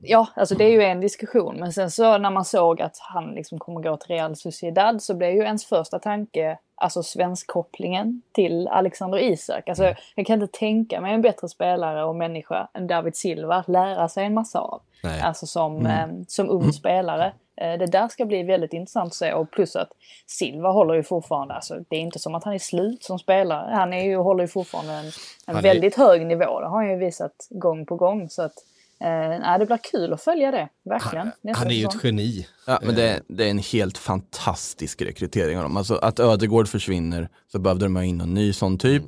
[0.01, 1.57] ja, alltså det är ju en diskussion.
[1.57, 5.15] Men sen så när man såg att han liksom kommer gå till Real Sociedad så
[5.15, 9.69] blev ju ens första tanke, alltså svenskkopplingen till Alexander Isak.
[9.69, 14.09] Alltså jag kan inte tänka mig en bättre spelare och människa än David Silva lära
[14.09, 14.81] sig en massa av.
[15.07, 15.21] Nej.
[15.21, 17.33] Alltså som, eh, som ung spelare.
[17.61, 19.89] Eh, det där ska bli väldigt intressant att se och plus att
[20.27, 23.75] Silva håller ju fortfarande, alltså det är inte som att han är slut som spelare.
[23.75, 25.13] Han är ju, håller ju fortfarande en, en
[25.47, 28.29] Han är- väldigt hög nivå, det har han ju visat gång på gång.
[28.31, 28.55] Så att,
[29.01, 31.31] eh, det blir kul att följa det, verkligen.
[31.41, 32.47] nästa Han är ju ett geni.
[32.67, 35.77] Ja, men det, det är en helt fantastisk rekrytering av dem.
[35.77, 39.03] Alltså att Ödegård försvinner så behövde de ha in en ny sån typ.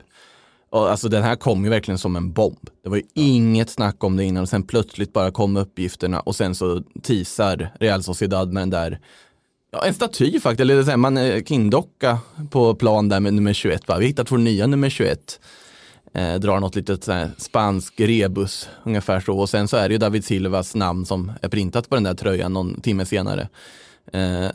[0.70, 2.70] Och alltså den här kom ju verkligen som en bomb.
[2.82, 6.36] Det var ju inget snack om det innan och sen plötsligt bara kom uppgifterna och
[6.36, 9.00] sen så teasar Real Sociedad med den där
[9.70, 12.18] Ja, en staty faktiskt, eller så här, man eh, kindocka
[12.50, 13.86] på plan där med nummer 21.
[13.86, 13.98] Bara.
[13.98, 15.40] Vi har hittat vår nya nummer 21.
[16.14, 19.38] Eh, drar något litet så här, spansk rebus, ungefär så.
[19.38, 22.14] Och sen så är det ju David Silvas namn som är printat på den där
[22.14, 23.48] tröjan någon timme senare.
[24.12, 24.50] Eh,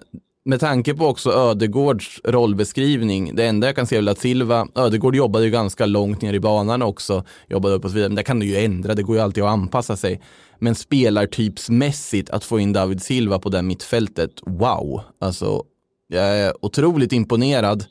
[0.45, 5.15] med tanke på också Ödegårds rollbeskrivning, det enda jag kan se är att Silva, Ödegård
[5.15, 8.23] jobbade ju ganska långt ner i banan också, jobbade upp och så vidare, men det
[8.23, 10.21] kan du ju ändra, det går ju alltid att anpassa sig.
[10.59, 15.01] Men spelartypsmässigt, att få in David Silva på det mittfältet, wow!
[15.19, 15.63] Alltså,
[16.07, 17.85] jag är otroligt imponerad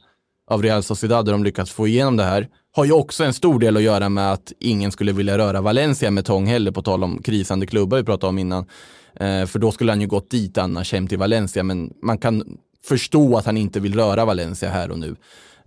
[0.51, 2.49] av Real Sociedad där de lyckats få igenom det här.
[2.75, 6.11] Har ju också en stor del att göra med att ingen skulle vilja röra Valencia
[6.11, 8.67] med tång heller, på tal om krisande klubbar vi pratade om innan.
[9.15, 12.59] Eh, för då skulle han ju gått dit annars, hem till Valencia, men man kan
[12.85, 15.17] förstå att han inte vill röra Valencia här och nu.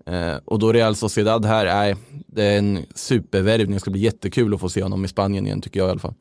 [0.06, 1.96] Eh, och då Real Sociedad här, nej,
[2.28, 5.62] det är en supervärvning, det ska bli jättekul att få se honom i Spanien igen
[5.62, 6.14] tycker jag i alla fall.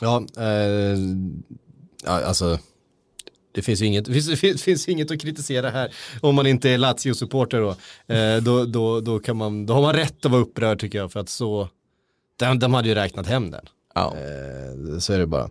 [0.00, 0.98] Ja, eh,
[2.04, 2.58] ja alltså
[3.54, 6.70] det finns ju inget, det finns, finns, finns inget att kritisera här om man inte
[6.70, 7.76] är Lazio-supporter då.
[8.14, 11.12] Eh, då, då, då, kan man, då har man rätt att vara upprörd tycker jag
[11.12, 11.68] för att så,
[12.36, 13.66] de, de hade ju räknat hem den.
[13.94, 14.16] Ja.
[14.16, 15.50] Eh, så är det bara.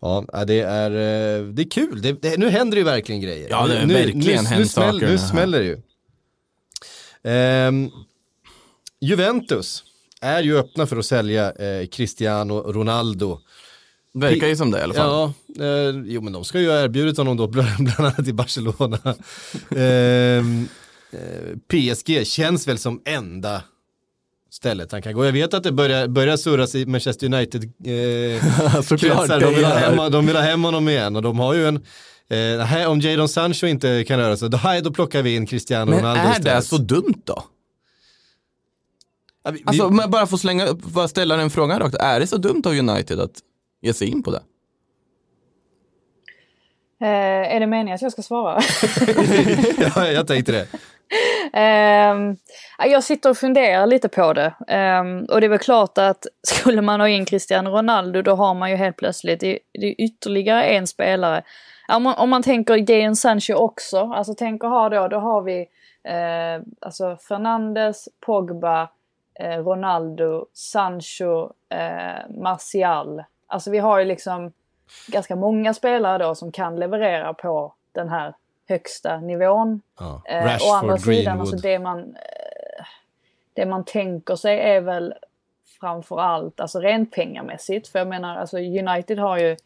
[0.00, 2.02] Ja, det är, eh, det är kul.
[2.02, 3.48] Det, det, nu händer det ju verkligen grejer.
[3.50, 5.82] Ja, det har nu, verkligen nu, hänt nu, smäll, nu smäller det ju.
[7.22, 7.90] Ehm,
[9.00, 9.84] Juventus
[10.20, 13.40] är ju öppna för att sälja eh, Cristiano Ronaldo.
[14.14, 15.32] Verkar ju som det i alla fall.
[15.46, 18.98] Ja, eh, jo men de ska ju ha erbjudit honom då bland annat i Barcelona.
[19.76, 20.68] Ehm,
[21.12, 23.62] eh, PSG känns väl som enda
[24.50, 25.24] stället han kan gå.
[25.24, 29.40] Jag vet att det börjar, börjar surras i Manchester United eh, kretsar.
[29.40, 31.84] De vill, ha hem, de vill ha hem honom igen och de har ju en
[32.28, 36.00] eh, om Jadon Sancho inte kan röra sig, då, då plockar vi in Cristiano Men
[36.00, 36.64] Ronaldo är det istället.
[36.64, 37.44] så dumt då?
[39.64, 41.94] Alltså, om jag bara får slänga upp, bara ställa den frågan rakt.
[41.94, 43.32] Är det så dumt av United att
[43.80, 44.42] ge sig in på det?
[47.02, 48.60] Eh, är det meningen att jag ska svara?
[49.96, 50.66] ja, jag tänkte det.
[52.78, 54.54] Ja, jag sitter och funderar lite på det.
[54.68, 58.54] Ehm, och det är väl klart att skulle man ha in Cristiano Ronaldo då har
[58.54, 61.42] man ju helt plötsligt, det, det är ytterligare en spelare.
[61.88, 65.60] Om man, om man tänker Jadon Sancho också, alltså tänker ha då, då har vi
[66.04, 68.88] eh, alltså Fernandes, Pogba,
[69.40, 73.22] eh, Ronaldo, Sancho, eh, Martial.
[73.50, 74.52] Alltså vi har ju liksom
[75.08, 78.34] ganska många spelare då som kan leverera på den här
[78.68, 79.80] högsta nivån.
[79.98, 80.22] Ja.
[80.24, 81.40] Eh, Rashford, å andra sidan, Greenwood.
[81.40, 82.84] alltså det man, eh,
[83.54, 85.14] det man tänker sig är väl
[85.80, 87.88] framför allt, alltså rent pengamässigt.
[87.88, 89.56] För jag menar, alltså United har ju,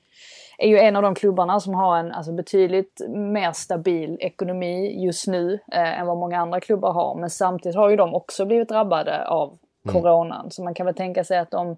[0.59, 5.27] är ju en av de klubbarna som har en alltså, betydligt mer stabil ekonomi just
[5.27, 7.15] nu eh, än vad många andra klubbar har.
[7.15, 9.59] Men samtidigt har ju de också blivit drabbade av
[9.93, 10.51] coronan.
[10.51, 11.77] Så man kan väl tänka sig att de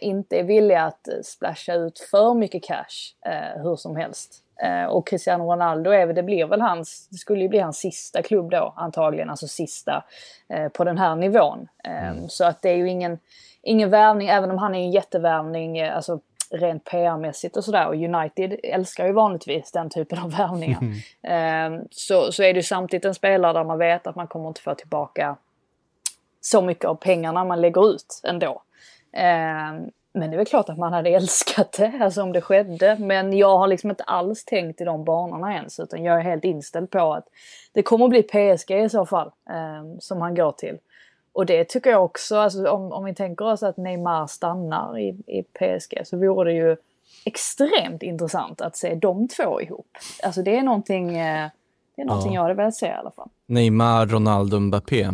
[0.00, 4.44] inte är villiga att eh, splasha ut för mycket cash eh, hur som helst.
[4.62, 8.22] Eh, och Cristiano Ronaldo är det blir väl hans, det skulle ju bli hans sista
[8.22, 10.04] klubb då antagligen, alltså sista
[10.48, 11.68] eh, på den här nivån.
[11.84, 13.18] Eh, Så att det är ju ingen,
[13.62, 17.86] ingen värvning, även om han är en jättevärvning, eh, alltså rent PR-mässigt och sådär.
[17.86, 20.80] Och United älskar ju vanligtvis den typen av värvningar.
[21.22, 24.48] Eh, så, så är det ju samtidigt en spelare där man vet att man kommer
[24.48, 25.36] inte få tillbaka
[26.40, 28.62] så mycket av pengarna man lägger ut ändå.
[29.12, 32.96] Eh, men det är väl klart att man hade älskat det, alltså om det skedde.
[33.00, 36.44] Men jag har liksom inte alls tänkt i de banorna ens, utan jag är helt
[36.44, 37.24] inställd på att
[37.72, 40.78] det kommer att bli PSG i så fall, eh, som han går till.
[41.32, 45.08] Och det tycker jag också, alltså om, om vi tänker oss att Neymar stannar i,
[45.08, 46.76] i PSG, så vore det ju
[47.24, 49.88] extremt intressant att se de två ihop.
[50.22, 51.48] Alltså det är någonting, eh,
[51.96, 53.28] det är någonting jag hade velat se i alla fall.
[53.46, 55.10] Neymar, Ronaldo, Mbappé.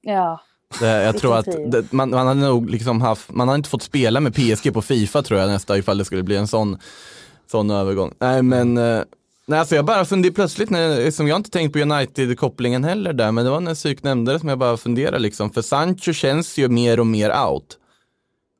[0.00, 0.40] Ja,
[0.80, 3.82] Det, jag tror att det, man, man hade nog liksom haft, man har inte fått
[3.82, 6.78] spela med PSG på Fifa tror jag nästa ifall det skulle bli en sån,
[7.50, 8.14] sån övergång.
[8.18, 9.02] Nej men, eh,
[9.46, 13.32] nej alltså jag bara funderar plötsligt, när, som jag inte tänkt på United-kopplingen heller där,
[13.32, 16.58] men det var när Psyk nämnde det som jag bara funderade liksom, för Sancho känns
[16.58, 17.78] ju mer och mer out.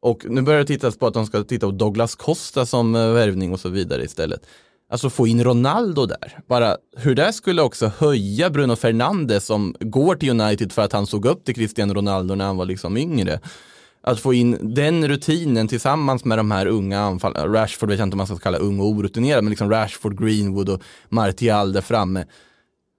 [0.00, 3.12] Och nu börjar det tittas på att de ska titta på Douglas Costa som eh,
[3.12, 4.40] värvning och så vidare istället.
[4.90, 6.38] Alltså få in Ronaldo där.
[6.48, 11.06] Bara hur det skulle också höja Bruno Fernandes som går till United för att han
[11.06, 13.40] såg upp till Cristiano Ronaldo när han var liksom yngre.
[14.02, 18.14] Att få in den rutinen tillsammans med de här unga anfallarna, Rashford vet jag inte
[18.14, 22.24] om man ska kalla ung och orutinerad, men liksom Rashford, Greenwood och Martial där framme.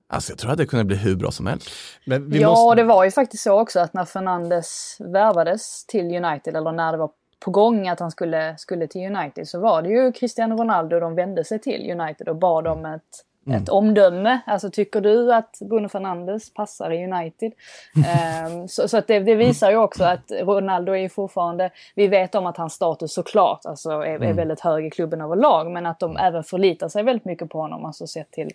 [0.10, 1.69] Alltså jag tror att det kunde bli hur bra som helst.
[2.06, 2.82] Men vi ja, måste...
[2.82, 6.97] det var ju faktiskt så också att när Fernandes värvades till United, eller när det
[6.97, 10.99] var på gång att han skulle, skulle till United, så var det ju Cristiano Ronaldo
[10.99, 13.25] de vände sig till United och bad om ett,
[13.56, 14.39] ett omdöme.
[14.45, 17.52] Alltså tycker du att Bruno Fernandes passar i United?
[18.08, 22.08] Ehm, så så att det, det visar ju också att Ronaldo är ju fortfarande, vi
[22.08, 25.86] vet om att hans status såklart alltså är, är väldigt hög i klubben överlag, men
[25.86, 28.52] att de även förlitar sig väldigt mycket på honom, alltså sett till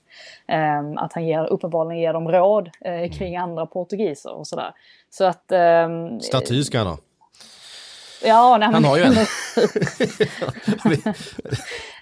[0.47, 4.73] ehm, att han ger, uppenbarligen ger dem råd eh, kring andra portugiser och sådär.
[5.11, 5.53] Så att...
[5.53, 6.97] ehm, Staty ska han ha.
[8.25, 9.15] Ja, nej, Han har ju en.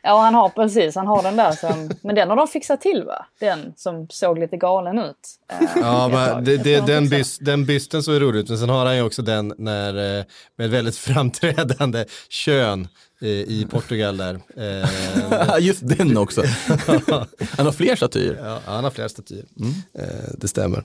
[0.05, 0.95] Ja, han har precis.
[0.97, 1.91] Han har den där som...
[2.03, 3.27] Men den har de fixat till va?
[3.41, 5.17] Den som såg lite galen ut.
[5.53, 8.87] eh, Ja, men det, det, den, byst, den bysten så är roligt, men sen har
[8.87, 10.25] han ju också den när, eh,
[10.59, 12.89] med väldigt framträdande kön
[13.21, 14.41] eh, i Portugal där.
[14.57, 16.43] Eh, Just den också.
[17.57, 18.41] Han har fler statyer.
[18.45, 19.45] Ja, han har flera statyer.
[19.99, 20.05] Eh,
[20.39, 20.85] det stämmer.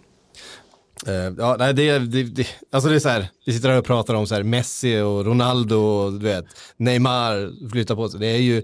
[1.08, 3.86] Eh, ja, nej, det, det, det, alltså det är så här, vi sitter här och
[3.86, 6.46] pratar om så här Messi och Ronaldo och du vet,
[6.78, 8.20] Neymar flyttar på sig.
[8.20, 8.58] Det är ju,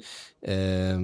[0.47, 0.99] eh,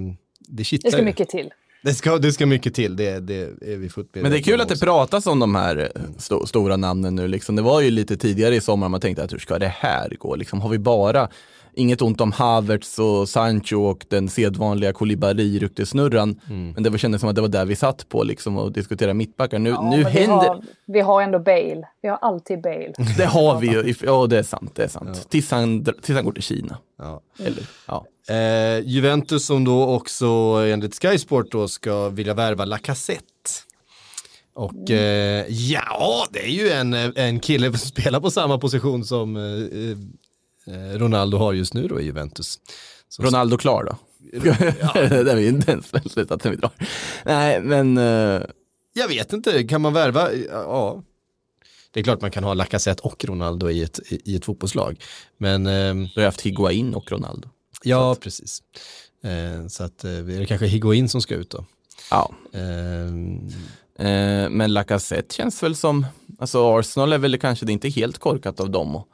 [0.48, 1.50] det kittlar Det ska mycket till.
[1.82, 3.40] Det ska, det ska mycket till, det, det
[3.72, 6.46] är vi fullt Men det är kul att det pratas om de här eh, sto-
[6.46, 7.28] stora namnen nu.
[7.28, 7.56] Liksom.
[7.56, 10.36] Det var ju lite tidigare i sommar man tänkte att hur ska det här gå?
[10.36, 11.28] Liksom, har vi bara,
[11.72, 16.40] inget ont om Havertz och Sancho och den sedvanliga Koulibaly-ryktesnurran.
[16.74, 19.14] Men det var, kändes som att det var där vi satt på liksom, och diskutera
[19.14, 19.58] mittbackar.
[19.58, 21.82] Nu, Ja, nu vi, händer, har, vi har ändå Bale.
[22.02, 22.92] Vi har alltid Bale.
[23.16, 25.30] det har vi ju, ja det är sant, det är sant.
[25.30, 26.78] Tills, han, tills han går till Kina.
[26.98, 27.20] Ja.
[27.38, 28.06] Eller, ja.
[28.28, 30.26] Eh, Juventus som då också
[30.66, 33.24] enligt Sky Sport då ska vilja värva Lacazette.
[34.54, 39.36] Och eh, ja, det är ju en, en kille som spelar på samma position som
[39.36, 39.96] eh, eh,
[40.98, 42.60] Ronaldo har just nu då i Juventus.
[43.08, 43.96] Så, Ronaldo klar då?
[44.40, 45.36] det är
[46.50, 46.70] vi drar.
[47.24, 48.42] Nej, men eh,
[48.92, 50.32] Jag vet inte, kan man värva?
[50.32, 51.02] Ja.
[51.92, 55.02] Det är klart man kan ha Lacazette och Ronaldo i ett, i ett fotbollslag.
[55.38, 57.48] Men ehm, då har haft Higuain och Ronaldo.
[57.82, 58.62] ja, precis.
[59.24, 61.64] Eh, så att eh, är det kanske Higuain som ska ut då.
[62.10, 63.48] Ja, Ehm,
[64.00, 66.06] Eh, men Lacazette känns väl som,
[66.38, 69.06] alltså Arsenal är väl kanske det är inte helt korkat av dem att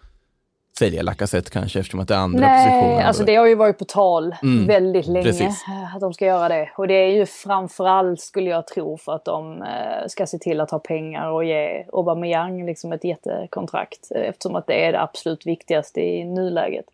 [0.78, 3.04] sälja Lacazette kanske eftersom att det är andra Nej, positioner.
[3.04, 5.64] alltså det har ju varit på tal Mm, väldigt länge precis.
[5.94, 6.70] att de ska göra det.
[6.76, 10.60] Och det är ju framförallt skulle jag tro för att de eh, ska se till
[10.60, 14.10] att ha pengar och ge Aubameyang liksom ett jättekontrakt.
[14.14, 16.84] eh, Eftersom att det är det absolut viktigaste i nuläget.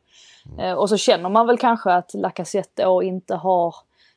[0.60, 3.74] Eh, och så känner man väl kanske att Lacazette då inte har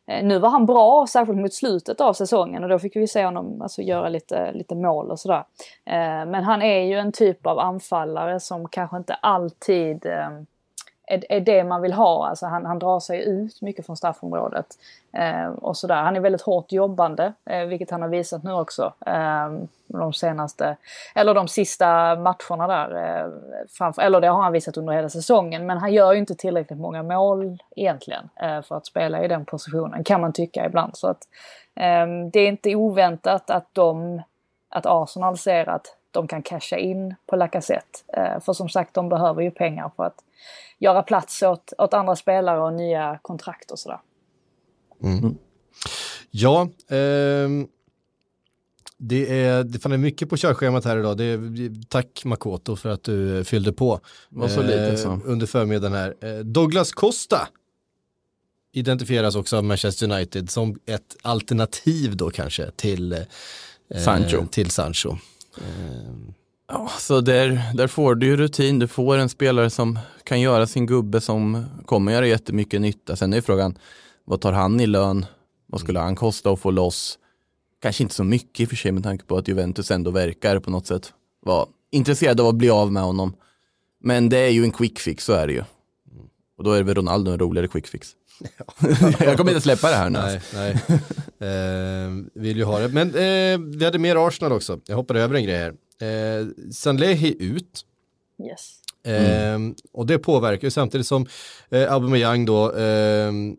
[0.07, 3.25] Eh, nu var han bra, särskilt mot slutet av säsongen och då fick vi se
[3.25, 5.43] honom alltså, göra lite, lite mål och sådär.
[5.85, 10.29] Eh, men han är ju en typ av anfallare som kanske inte alltid eh,
[11.07, 12.27] är, är det man vill ha.
[12.27, 14.65] Alltså han, han drar sig ut mycket från straffområdet.
[15.13, 16.03] Eh, och sådär.
[16.03, 18.93] Han är väldigt hårt jobbande, eh, vilket han har visat nu också.
[19.05, 19.49] Eh,
[19.87, 20.77] de senaste,
[21.15, 22.95] eller de sista matcherna där.
[22.95, 23.31] Eh,
[23.69, 25.65] framför, eller det har han visat under hela säsongen.
[25.65, 29.45] Men han gör ju inte tillräckligt många mål egentligen eh, för att spela i den
[29.45, 30.97] positionen, kan man tycka ibland.
[30.97, 31.27] Så att,
[31.75, 34.21] eh, det är inte oväntat att de,
[34.69, 37.99] att Arsenal ser att de kan casha in på Lacazette.
[38.07, 40.23] Eh, för som sagt, de behöver ju pengar för att
[40.79, 43.99] göra plats åt, åt andra spelare och nya kontrakt och sådär.
[46.31, 47.67] Ja, ehm,
[48.97, 51.17] det är, det är mycket på körschemat här idag.
[51.17, 55.19] Det är, tack Makoto för att du fyllde på Var så lite så.
[55.25, 56.15] under förmiddagen här.
[56.21, 57.47] Eh, Douglas Costa
[58.71, 63.19] identifieras också av Manchester United som ett alternativ då kanske till eh,
[64.03, 64.45] Sancho.
[64.51, 65.15] Till Sancho.
[66.67, 70.67] Ja, så där, där får du ju rutin, du får en spelare som kan göra
[70.67, 73.15] sin gubbe som kommer göra jättemycket nytta.
[73.15, 73.77] Sen är frågan,
[74.25, 75.25] vad tar han i lön?
[75.67, 77.19] Vad skulle han kosta att få loss?
[77.81, 80.59] Kanske inte så mycket i och för sig med tanke på att Juventus ändå verkar
[80.59, 81.13] på något sätt
[81.45, 83.35] vara intresserade av att bli av med honom.
[84.03, 85.63] Men det är ju en quick fix, så är det ju.
[86.57, 88.09] Och då är väl Ronaldo en roligare quick fix.
[89.19, 90.19] Jag kommer inte släppa det här nu.
[90.19, 90.71] Nej, nej.
[91.39, 92.87] eh, vill ju ha det.
[92.87, 94.79] Men eh, vi hade mer Arsenal också.
[94.85, 95.73] Jag hoppade över en grej här.
[96.01, 97.85] Eh, Sanlehi ut.
[98.49, 98.79] Yes.
[99.05, 101.25] Ehm, och det påverkar ju samtidigt som
[101.69, 103.57] eh, Aubameyang då ehm,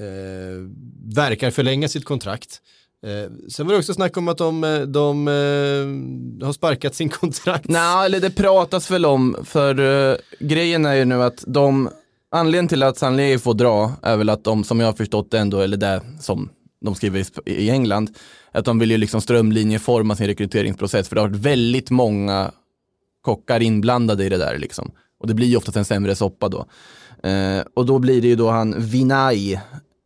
[0.00, 0.70] eh,
[1.14, 2.60] verkar förlänga sitt kontrakt.
[3.06, 7.08] Eh, sen var det också snack om att de, eh, de eh, har sparkat sin
[7.20, 7.68] kontrakt.
[7.68, 11.88] Nej, eller det pratas väl om, för uh, grejen är ju nu att de,
[12.30, 15.38] anledningen till att Sanley får dra är väl att de, som jag har förstått det
[15.38, 16.50] ändå, eller det som
[16.82, 18.10] de skriver i, England,
[18.52, 22.50] att de vill ju liksom strömlinjeforma sin rekryteringsprocess, för det har varit väldigt många
[23.20, 24.92] kockar inblandade i det där liksom.
[25.20, 26.66] Och det blir ju oftast en sämre soppa då.
[27.28, 29.58] Eh, och då blir det ju då han Vinay,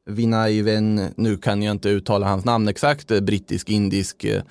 [0.06, 4.42] Vinay Ven, nu kan jag inte uttala hans namn exakt, brittisk-indisk eh, eh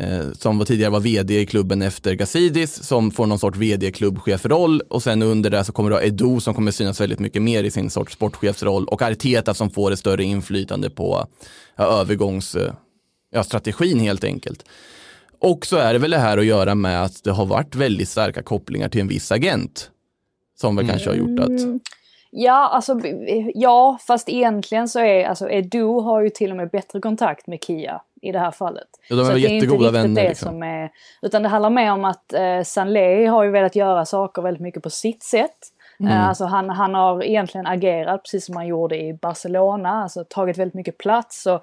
[0.00, 4.80] Eh, som var tidigare var vd i klubben efter Gazidis som får någon sorts vd-klubbchefroll
[4.80, 7.64] och sen under det så kommer du ha Edo som kommer synas väldigt mycket mer
[7.64, 8.84] i sin sorts sportchefsroll.
[8.84, 11.26] Och Arteta som får ett större inflytande på
[11.76, 14.64] ja, övergångsstrategin eh, ja, helt enkelt.
[15.38, 18.08] Och så är det väl det här att göra med att det har varit väldigt
[18.08, 19.90] starka kopplingar till en viss agent
[20.60, 21.80] som väl kanske har gjort att mm.
[22.32, 23.00] Ja, alltså
[23.54, 27.64] ja, fast egentligen så är alltså Edu har ju till och med bättre kontakt med
[27.64, 28.88] Kia i det här fallet.
[29.08, 30.48] Ja, de är så väl jättegoda vänner, det liksom.
[30.48, 30.90] som är,
[31.22, 34.82] utan det handlar mer om att eh, Sanley har ju velat göra saker väldigt mycket
[34.82, 35.56] på sitt sätt.
[36.00, 36.12] Mm.
[36.12, 40.58] Eh, alltså han, han har egentligen agerat precis som han gjorde i Barcelona, alltså tagit
[40.58, 41.46] väldigt mycket plats.
[41.46, 41.62] Och,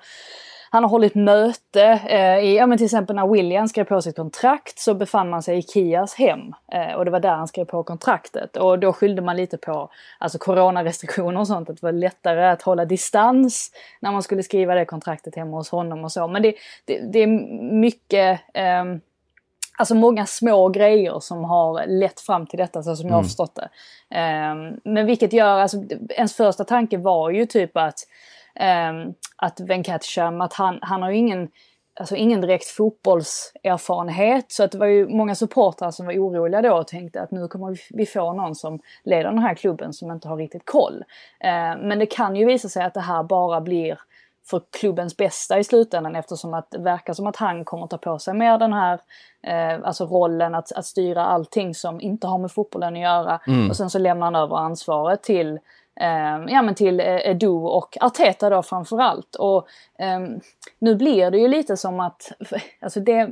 [0.70, 1.84] han har hållit möte.
[2.08, 5.44] Eh, i, ja, men till exempel när William skrev på sitt kontrakt så befann man
[5.44, 6.54] sig i Kias hem.
[6.72, 8.58] Eh, och det var där han skrev på kontraktet.
[8.58, 9.90] Och då skyllde man lite på
[10.20, 11.70] alltså, coronarestriktioner och sånt.
[11.70, 15.70] Att det var lättare att hålla distans när man skulle skriva det kontraktet hemma hos
[15.70, 16.28] honom och så.
[16.28, 16.54] Men det,
[16.86, 17.28] det, det är
[17.74, 18.40] mycket...
[18.54, 19.02] ehm,
[19.80, 23.56] Alltså många små grejer som har lett fram till detta så som jag har förstått
[23.56, 23.70] det.
[24.16, 25.78] Ehm, men vilket gör, alltså
[26.10, 27.96] ens första tanke var ju typ att,
[28.60, 31.50] um, att Venkatesham, att han, han har ju ingen,
[32.00, 34.46] alltså ingen direkt fotbollserfarenhet.
[34.52, 37.48] Så att det var ju många supportrar som var oroliga då och tänkte att nu
[37.48, 41.04] kommer vi- få någon som leder den här klubben som inte har riktigt koll.
[41.40, 44.00] Ehm, men det kan ju visa sig att det här bara blir
[44.50, 48.20] för klubbens bästa i slutändan eftersom att det verkar som att han kommer ta på
[48.20, 49.00] sig mer den här
[49.44, 53.40] eh, alltså rollen att, att styra allting som inte har med fotbollen att göra.
[53.70, 55.60] Och sen så lämnar han över ansvaret till eh,
[56.50, 59.36] ja, men till eh, Edu och Arteta då framförallt.
[59.36, 59.68] Och
[60.00, 60.40] ehm,
[60.80, 62.32] nu blir det ju lite som att,
[62.80, 63.32] alltså det,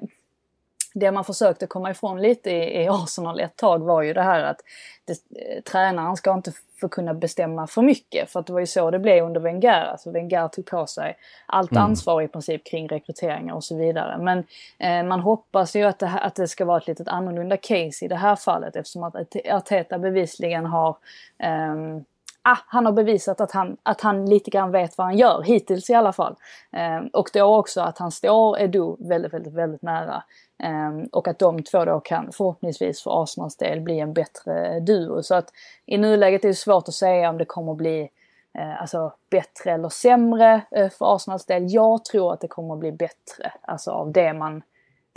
[0.93, 4.43] det man försökte komma ifrån lite i, i Arsenal ett tag var ju det här
[4.43, 4.61] att
[5.05, 6.51] det, eh, tränaren ska inte
[6.81, 8.31] få kunna bestämma för mycket.
[8.31, 9.85] För att det var ju så det blev under Wenger.
[9.85, 14.17] Alltså Wenger tog på sig allt ansvar i princip kring rekryteringar och så vidare.
[14.17, 14.43] Men
[14.77, 18.07] eh, man hoppas ju att det, att det ska vara ett litet annorlunda case i
[18.07, 19.15] det här fallet eftersom att
[19.49, 20.97] Arteta bevisligen har
[21.37, 22.03] ehm,
[22.45, 25.89] ah, han har bevisat att han, att han lite grann vet vad han gör, hittills
[25.89, 26.35] i alla fall.
[26.71, 30.23] Eh, och då också att han står Edu väldigt, väldigt, väldigt nära.
[30.63, 35.23] Eh, och att de två då kan förhoppningsvis för Arsenals del bli en bättre duo.
[35.23, 35.49] Så att
[35.85, 38.09] i nuläget är det svårt att säga om det kommer bli
[38.57, 41.73] eh, alltså bättre eller sämre eh, för Arsenals del.
[41.73, 44.61] Jag tror att det kommer bli bättre, alltså av det man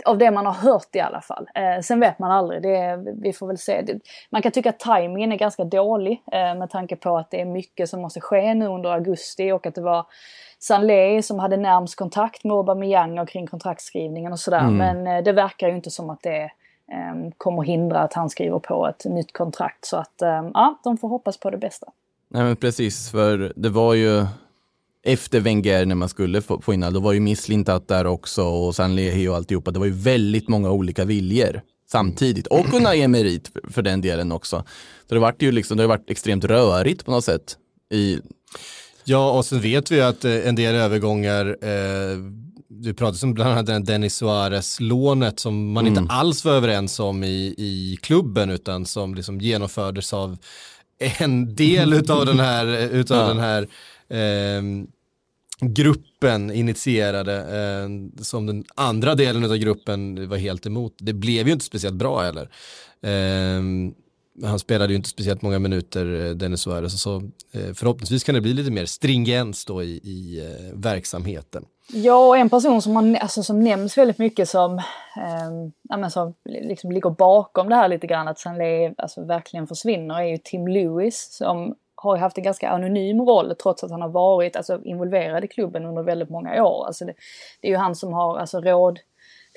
[0.05, 1.49] av det man har hört i alla fall.
[1.55, 3.81] Eh, sen vet man aldrig, det, vi får väl se.
[3.81, 7.41] Det, man kan tycka att tajmingen är ganska dålig eh, med tanke på att det
[7.41, 10.05] är mycket som måste ske nu under augusti och att det var
[10.59, 14.69] Sanley som hade närmst kontakt med Aubameyang och kring kontraktskrivningen och sådär.
[14.71, 16.43] Men eh, det verkar ju inte som att det
[16.91, 19.85] eh, kommer hindra att han skriver på ett nytt kontrakt.
[19.85, 21.87] Så att eh, ja, de får hoppas på det bästa.
[22.27, 24.25] Nej men precis, för det var ju
[25.05, 28.43] efter Wenger när man skulle få, få in all, då var ju misslintat där också
[28.43, 29.71] och sen Lehi och alltihopa.
[29.71, 34.31] Det var ju väldigt många olika viljor samtidigt och Unai Emery för, för den delen
[34.31, 34.63] också.
[35.09, 37.57] Så det vart ju liksom, det har varit extremt rörigt på något sätt.
[37.93, 38.19] I,
[39.03, 42.17] Ja, och sen vet vi ju att eh, en del övergångar, eh,
[42.69, 47.23] det pratas om bland annat den Dennis Suarez-lånet som man inte alls var överens om
[47.23, 50.37] i, i klubben utan som liksom genomfördes av
[50.99, 53.27] en del utav den här, utav Ja.
[53.27, 53.67] den här
[54.09, 54.87] Ehm,
[55.61, 57.89] gruppen initierade eh,
[58.23, 60.95] som den andra delen av gruppen var helt emot.
[60.97, 62.49] Det blev ju inte speciellt bra heller.
[63.01, 63.93] Ehm,
[64.43, 67.15] han spelade ju inte speciellt många minuter, eh, Dennis Suarez, så
[67.51, 71.65] eh, förhoppningsvis kan det bli lite mer stringens då i, i eh, verksamheten.
[71.93, 74.77] Ja, och en person som, man, alltså, som nämns väldigt mycket som,
[75.17, 79.67] eh, ja, men som liksom ligger bakom det här lite grann, att Sanley alltså, verkligen
[79.67, 83.91] försvinner, är ju Tim Lewis som har ju haft en ganska anonym roll trots att
[83.91, 86.85] han har varit alltså, involverad i klubben under väldigt många år.
[86.85, 87.13] Alltså, det,
[87.61, 88.99] det är ju han som har alltså, råd,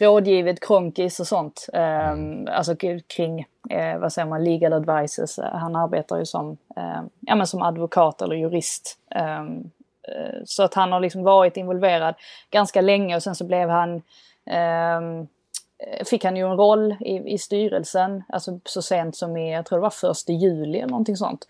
[0.00, 1.66] rådgivit Kronkis och sånt.
[1.72, 2.76] ehm, alltså
[3.06, 5.38] kring, eh, vad säger man, legal advices.
[5.42, 8.98] Han arbetar ju som, ehm, ja, men som advokat eller jurist.
[9.14, 9.44] Eh,
[10.44, 12.14] Så att han har liksom varit involverad
[12.50, 13.94] ganska länge och sen så blev han
[14.46, 15.00] eh,
[15.86, 19.66] Eh, fick han ju en roll i, i styrelsen, alltså så sent som i, jag
[19.66, 21.48] tror det var första juli eller någonting sånt.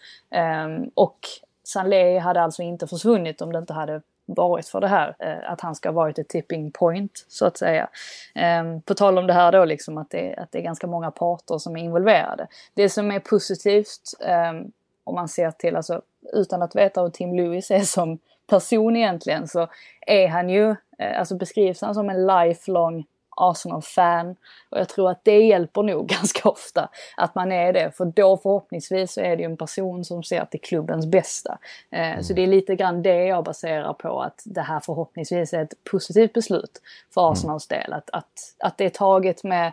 [0.64, 1.18] Um, och
[1.64, 5.60] Sanley hade alltså inte försvunnit om det inte hade varit för det här, eh, att
[5.60, 7.88] han ska ha varit ett tipping point så att säga.
[8.34, 11.10] Ehm, på tal om det här då liksom att det, att det är ganska många
[11.10, 12.46] parter som är involverade.
[12.74, 14.72] Det som är positivt ehm,
[15.04, 16.02] om man ser till, alltså
[16.32, 19.68] utan att veta hur Tim Lewis är som person egentligen så
[20.06, 23.06] är han ju, eh, alltså beskrivs han som en lifelong
[23.36, 24.36] Arsenal-fan.
[24.70, 27.96] Och jag tror att det hjälper nog ganska ofta att man är det.
[27.96, 31.58] För då förhoppningsvis så är det ju en person som ser till klubbens bästa.
[31.90, 35.62] Eh, Så det är lite grann det jag baserar på att det här förhoppningsvis är
[35.62, 36.82] ett positivt beslut
[37.14, 37.92] för Arsenals del.
[37.92, 39.72] Att, att, att det är taget med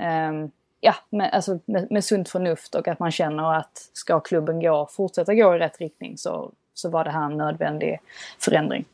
[0.00, 0.50] ehm,
[0.80, 4.88] ja, med, alltså med, med sunt förnuft och att man känner att ska klubben gå,
[4.92, 7.98] fortsätta gå i rätt riktning så, så var det här en nödvändig
[8.38, 8.84] förändring.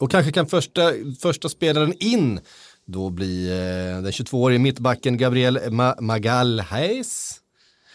[0.00, 0.82] Och kanske kan första,
[1.22, 2.40] första spelaren in
[2.88, 7.34] då bli eh, den 22-årige mittbacken Gabriel Ma- Magalhaes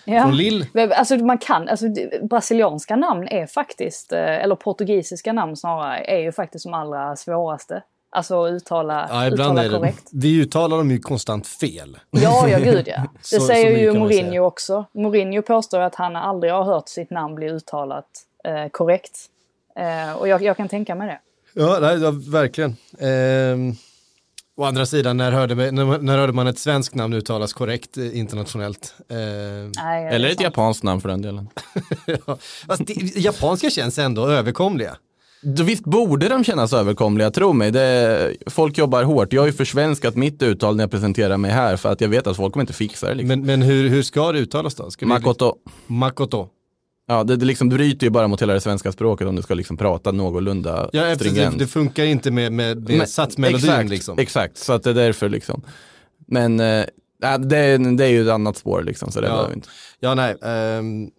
[0.05, 0.21] Ja.
[0.23, 0.65] från Lille.
[0.95, 1.85] Alltså man kan, alltså
[2.29, 7.83] brasilianska namn är faktiskt, eh, eller portugisiska namn snarare, är ju faktiskt de allra svåraste.
[8.09, 9.75] Alltså att uttala, Ja, uttala är det.
[9.77, 10.09] korrekt.
[10.13, 11.97] Vi uttalar dem ju konstant fel.
[12.11, 12.95] Ja, ja gud ja.
[13.13, 14.85] Det Så- så säger mycket ju Mourinho också.
[14.93, 18.05] Mourinho påstår att han aldrig har hört sitt namn bli uttalat
[18.43, 19.17] eh, korrekt.
[19.75, 21.19] Eh, och jag, jag kan tänka mig det.
[21.61, 22.75] Ja, nej, ja verkligen.
[22.99, 23.71] Ehm,
[24.57, 28.17] å andra sidan, när hörde, man- när, hörde man ett svenskt namn uttalas korrekt eh,
[28.19, 28.95] internationellt?
[29.09, 30.43] Nej, det Eller ett sant.
[30.43, 31.49] japanskt namn för den delen.
[32.05, 32.37] ja.
[32.67, 34.95] Fast det, japanska känns ändå överkomliga.
[35.63, 37.71] Visst borde de kännas överkomliga, tro mig.
[37.71, 39.33] Det, folk jobbar hårt.
[39.33, 42.27] Jag har ju försvenskat mitt uttal när jag presenterar mig här för att jag vet
[42.27, 43.13] att folk kommer inte fixa det.
[43.15, 43.27] Liksom.
[43.27, 44.91] Men, men hur, hur ska det uttalas då?
[44.91, 45.55] Ska det- Makoto.
[45.87, 46.47] Makoto.
[47.07, 49.53] Ja, det, det liksom bryter ju bara mot hela det svenska språket om du ska
[49.53, 51.59] liksom prata någorlunda Ja, eftersom stringent.
[51.59, 54.19] det funkar inte med, med, med Men- satsmelodin exakt, liksom.
[54.19, 55.61] Exakt, så att det är därför liksom.
[56.27, 56.85] Men äh,
[57.39, 59.31] det, är- det är ju ett annat spår liksom, så det Ja.
[59.33, 59.69] behöver vi inte.
[59.99, 60.35] Ja, nej.
[60.41, 61.09] ehm,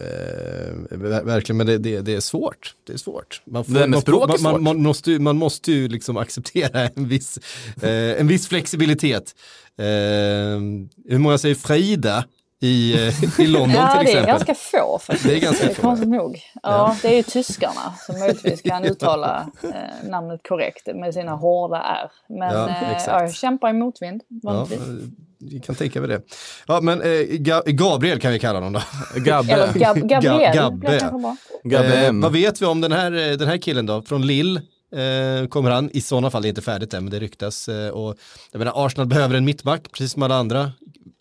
[0.00, 2.74] eh, ver- verkligen, men det, det, det är svårt.
[2.86, 3.42] Det är svårt.
[3.46, 4.60] Man, med man, är man, man, svårt.
[4.60, 7.38] man, måste, ju- man måste ju liksom acceptera en viss,
[7.82, 9.34] eh, en viss flexibilitet.
[9.78, 12.24] Ehm, hur många säger Frida
[12.62, 14.26] i, eh, i London Ja, till det är exempel?
[14.26, 15.28] ganska få faktiskt.
[15.28, 16.38] Det är ganska få, Konstigt nog.
[16.62, 21.76] Ja, det är ju tyskarna som möjligtvis kan uttala eh, namnet korrekt med sina hårda
[21.76, 22.10] R.
[22.28, 24.80] Men Ja, eh, ja, jag kämpar i motvind Ja, vanligtvis.
[25.38, 26.22] jag kan tänka mig det.
[26.66, 28.80] Ja, men eh, Ga- Gabriel kan vi kalla honom då.
[29.20, 30.52] Gabbe, Eller Gab Gabriel
[31.64, 32.06] Gabbe.
[32.06, 34.02] Eh, vad vet vi om den här, eh, den här killen då?
[34.02, 34.60] Från Lille
[34.94, 37.68] eh, kommer han, i sådana fall det är inte färdigt än, men det ryktas.
[37.68, 38.14] Eh, och,
[38.52, 40.72] jag menar, Arsenal behöver en mittback, precis som alla andra.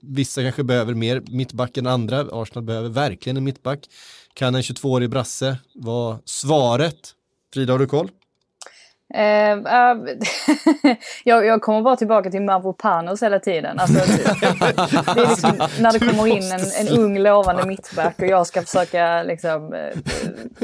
[0.01, 2.19] Vissa kanske behöver mer mittback än andra.
[2.31, 3.79] Arsenal behöver verkligen en mittback.
[4.33, 7.15] Kan en 22-årig brasse vara svaret?
[7.53, 8.09] Frida, har du koll?
[9.13, 9.97] Eh, eh,
[11.23, 13.79] jag, jag kommer bara tillbaka till Mavropanos hela tiden.
[13.79, 18.47] Alltså, det, är liksom när det kommer in en, en ung lovande mittback och jag
[18.47, 19.97] ska försöka liksom, eh,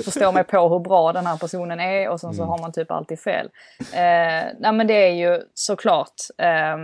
[0.04, 2.92] förstå mig på hur bra den här personen är och sen så har man typ
[2.92, 3.50] alltid fel.
[3.80, 6.78] Eh, nej men det är ju såklart eh,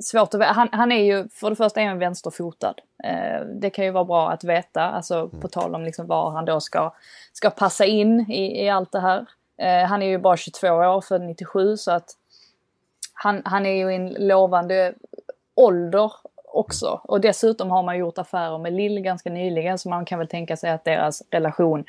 [0.00, 0.42] svårt att.
[0.42, 2.74] Han, han är ju, för det första är han vänsterfotad.
[3.04, 6.44] Eh, det kan ju vara bra att veta, alltså på tal om liksom var han
[6.44, 6.94] då ska,
[7.32, 9.26] ska passa in i, i allt det här.
[9.58, 12.10] Eh, han är ju bara 22 år, född 97, så att
[13.12, 14.94] han, han är ju i en lovande
[15.54, 16.12] ålder
[16.44, 17.00] också.
[17.04, 20.56] Och dessutom har man gjort affärer med Lill ganska nyligen så man kan väl tänka
[20.56, 21.84] sig att deras relation,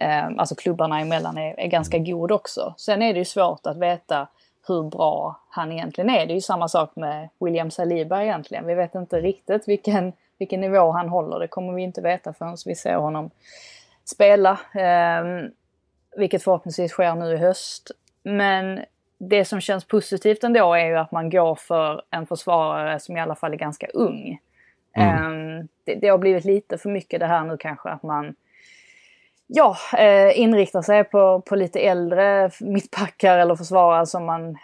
[0.00, 2.74] eh, alltså klubbarna emellan, är, är ganska god också.
[2.76, 4.28] Sen är det ju svårt att veta
[4.66, 6.26] hur bra han egentligen är.
[6.26, 8.66] Det är ju samma sak med William Saliba egentligen.
[8.66, 11.38] Vi vet inte riktigt vilken, vilken nivå han håller.
[11.38, 13.30] Det kommer vi inte veta förrän vi ser honom
[14.04, 14.50] spela.
[14.74, 15.48] Eh,
[16.16, 17.90] vilket förhoppningsvis sker nu i höst.
[18.22, 18.84] Men
[19.18, 23.20] det som känns positivt ändå är ju att man går för en försvarare som i
[23.20, 24.38] alla fall är ganska ung.
[24.96, 28.34] Ehm, det, det har blivit lite för mycket det här nu kanske att man
[29.46, 34.58] ja, eh, inriktar sig på, på lite äldre mittbackar eller försvarare som man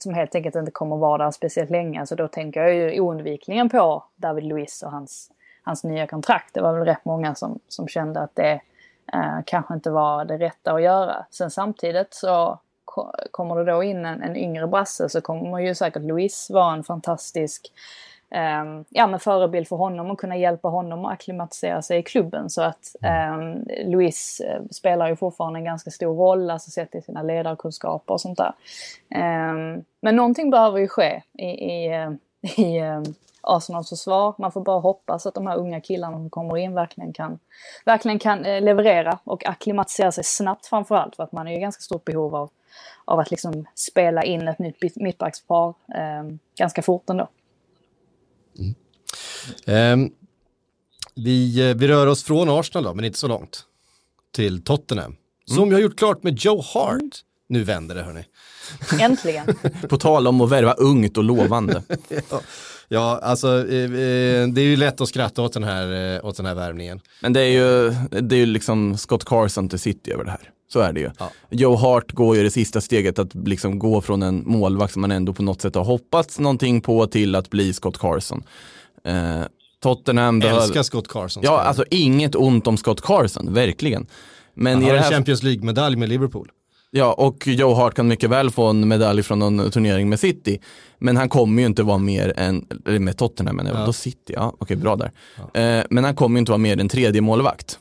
[0.00, 2.06] som helt enkelt inte kommer vara där speciellt länge.
[2.06, 5.30] Så då tänker jag ju oundvikligen på David Luiz och hans,
[5.62, 6.54] hans nya kontrakt.
[6.54, 8.60] Det var väl rätt många som, som kände att det
[9.12, 11.26] eh, kanske inte var det rätta att göra.
[11.30, 12.58] Sen samtidigt så
[13.30, 16.84] kommer det då in en, en yngre brasse så kommer ju säkert Luiz vara en
[16.84, 17.72] fantastisk
[18.30, 22.50] eh, ja, men förebild för honom och kunna hjälpa honom att acklimatisera sig i klubben.
[22.50, 23.36] Så att eh,
[23.84, 28.20] Luis eh, spelar ju fortfarande en ganska stor roll, alltså sett i sina ledarkunskaper och
[28.20, 28.52] sånt där.
[29.14, 32.10] Eh, men någonting behöver ju ske i, i, eh,
[32.64, 33.02] i eh,
[33.42, 34.34] Arsenals försvar.
[34.38, 37.38] Man får bara hoppas att de här unga killarna som kommer in verkligen kan,
[37.84, 41.16] verkligen kan eh, leverera och acklimatisera sig snabbt framförallt.
[41.16, 42.50] För att man är i ganska stort behov av,
[43.04, 46.24] av att liksom spela in ett nytt mitt- mittbackspar eh,
[46.58, 47.28] ganska fort ändå.
[49.66, 50.10] Ehm,
[51.14, 53.64] vi, eh, vi rör oss från Arsenal då, men inte så långt.
[54.34, 55.16] Till Tottenham.
[55.46, 57.24] Som vi har gjort klart med Joe Hart.
[57.48, 58.24] Nu vänder det hörni.
[59.00, 59.46] Äntligen!
[59.88, 61.82] På tal om att värva ungt och lovande.
[62.92, 66.36] Ja, alltså eh, eh, det är ju lätt att skratta åt den här, eh, åt
[66.36, 67.00] den här värvningen.
[67.20, 67.90] Men det är ju,
[68.20, 70.50] det är ju liksom Scott Carson till City över det här.
[70.72, 71.10] Så är det ju.
[71.18, 71.30] Ja.
[71.50, 75.10] Joe Hart går ju det sista steget att liksom gå från en målvakt som man
[75.12, 78.42] ändå på något sätt har hoppats någonting på till att bli Scott Carson.
[79.04, 79.40] Eh,
[79.82, 80.62] Tottenham behöver...
[80.62, 81.42] Älskar Scott Carson.
[81.46, 84.06] Ja, alltså inget ont om Scott Carson, verkligen.
[84.54, 85.10] Men Han har det en här...
[85.10, 86.48] Champions League-medalj med Liverpool.
[86.90, 90.60] Ja, och Joe Hart kan mycket väl få en medalj från någon turnering med City.
[90.98, 93.86] Men han kommer ju inte vara mer än, eller med Tottenham jag, Ja.
[93.86, 95.10] då City, ja okej bra där.
[95.78, 97.78] Eh, men han kommer ju inte vara mer än tredje målvakt.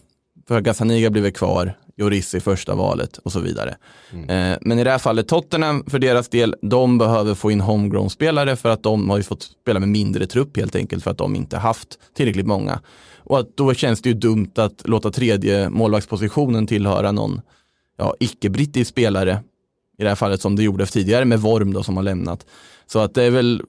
[0.49, 3.77] För Gazzaniga blir väl kvar, Joris i första valet och så vidare.
[4.11, 8.55] Eh, men i det här fallet Tottenham, för deras del, de behöver få in homegrown-spelare
[8.55, 11.35] för att de har ju fått spela med mindre trupp helt enkelt för att de
[11.35, 12.79] inte haft tillräckligt många.
[13.17, 17.41] Och att då känns det ju dumt att låta tredje målvaktspositionen tillhöra någon
[17.97, 19.43] ja, icke-brittisk spelare,
[19.97, 22.45] i det här fallet som det gjorde tidigare med Worm då som har lämnat.
[22.87, 23.61] Så att det är väl,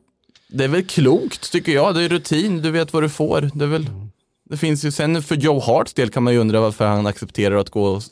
[0.49, 3.51] det är väl klokt tycker jag, det är rutin, du vet vad du får.
[3.55, 3.87] Det, är väl,
[4.51, 7.57] det finns ju, sen för Joe Harts del kan man ju undra varför han accepterar
[7.57, 8.03] att gå och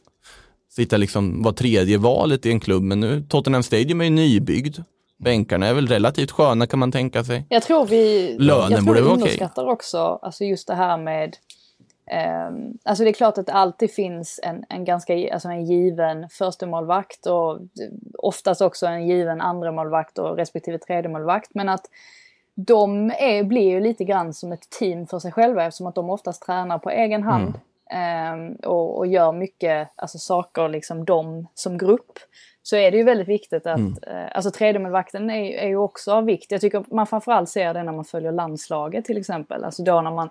[0.70, 4.78] sitta liksom, vara tredje valet i en klubb, men nu Tottenham Stadium är ju nybyggd.
[5.16, 7.46] Bänkarna är väl relativt sköna kan man tänka sig.
[7.48, 11.36] Jag tror vi, Lönen jag tror vi underskattar också alltså just det här med
[12.10, 16.28] ehm, alltså det är klart att det alltid finns en, en ganska alltså en given
[16.28, 17.58] förstemålvakt och
[18.18, 21.50] oftast också en given andremålvakt och respektive tredjemålvakt.
[21.54, 21.86] Men att
[22.66, 26.10] de är, blir ju lite grann som ett team för sig själva eftersom att de
[26.10, 27.54] oftast tränar på egen hand.
[27.90, 32.18] ehm, och, och gör mycket alltså, saker liksom de som grupp.
[32.62, 36.24] Så är det ju väldigt viktigt att, eh, alltså tredjemålvakten är, är ju också av
[36.24, 36.50] vikt.
[36.50, 39.64] Jag tycker man framförallt ser det när man följer landslaget till exempel.
[39.64, 40.30] Alltså då när man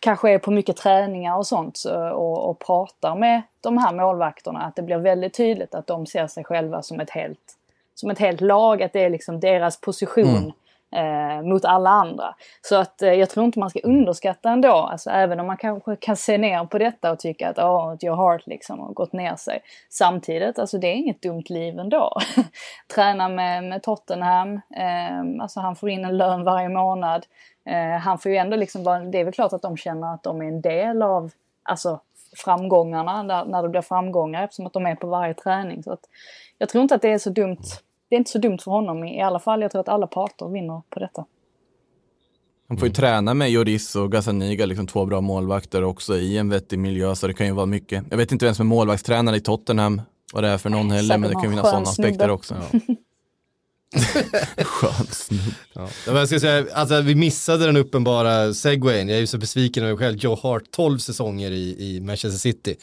[0.00, 4.60] kanske är på mycket träningar och sånt så, och, och pratar med de här målvakterna.
[4.62, 7.56] Att det blir väldigt tydligt att de ser sig själva som ett helt,
[7.94, 8.82] som ett helt lag.
[8.82, 10.52] Att det är liksom deras position
[10.96, 12.34] eh, mot alla andra.
[12.62, 15.96] Så att eh, jag tror inte man ska underskatta ändå, alltså även om man kanske
[15.96, 19.36] kan se ner på detta och tycka att oh, your heart liksom har gått ner
[19.36, 19.60] sig.
[19.90, 22.18] Samtidigt, alltså det är inget dumt liv ändå.
[22.94, 27.26] Träna med, med Tottenham, eh, alltså han får in en lön varje månad.
[27.68, 30.42] Eh, han får ju ändå liksom det är väl klart att de känner att de
[30.42, 31.30] är en del av,
[31.62, 32.00] alltså
[32.36, 35.82] framgångarna, när, när det blir framgångar eftersom att de är på varje träning.
[35.82, 36.00] Så att
[36.58, 37.62] jag tror inte att det är så dumt
[38.08, 39.62] det är inte så dumt för honom i alla fall.
[39.62, 41.24] Jag tror att alla parter vinner på detta.
[42.68, 46.48] Han får ju träna med Joris och Gazzaniga, liksom två bra målvakter också i en
[46.48, 48.04] vettig miljö, så det kan ju vara mycket.
[48.10, 50.02] Jag vet inte vem som är målvaktstränare i Tottenham,
[50.32, 52.54] vad det är för någon heller, men det kan finnas sådana aspekter också.
[54.64, 55.54] Skön snubbe.
[55.72, 55.88] Ja.
[56.06, 59.08] Jag ska säga, alltså, vi missade den uppenbara segwayen.
[59.08, 60.18] Jag är ju så besviken över mig själv.
[60.18, 62.76] Joe Hart, 12 säsonger i, i Manchester City.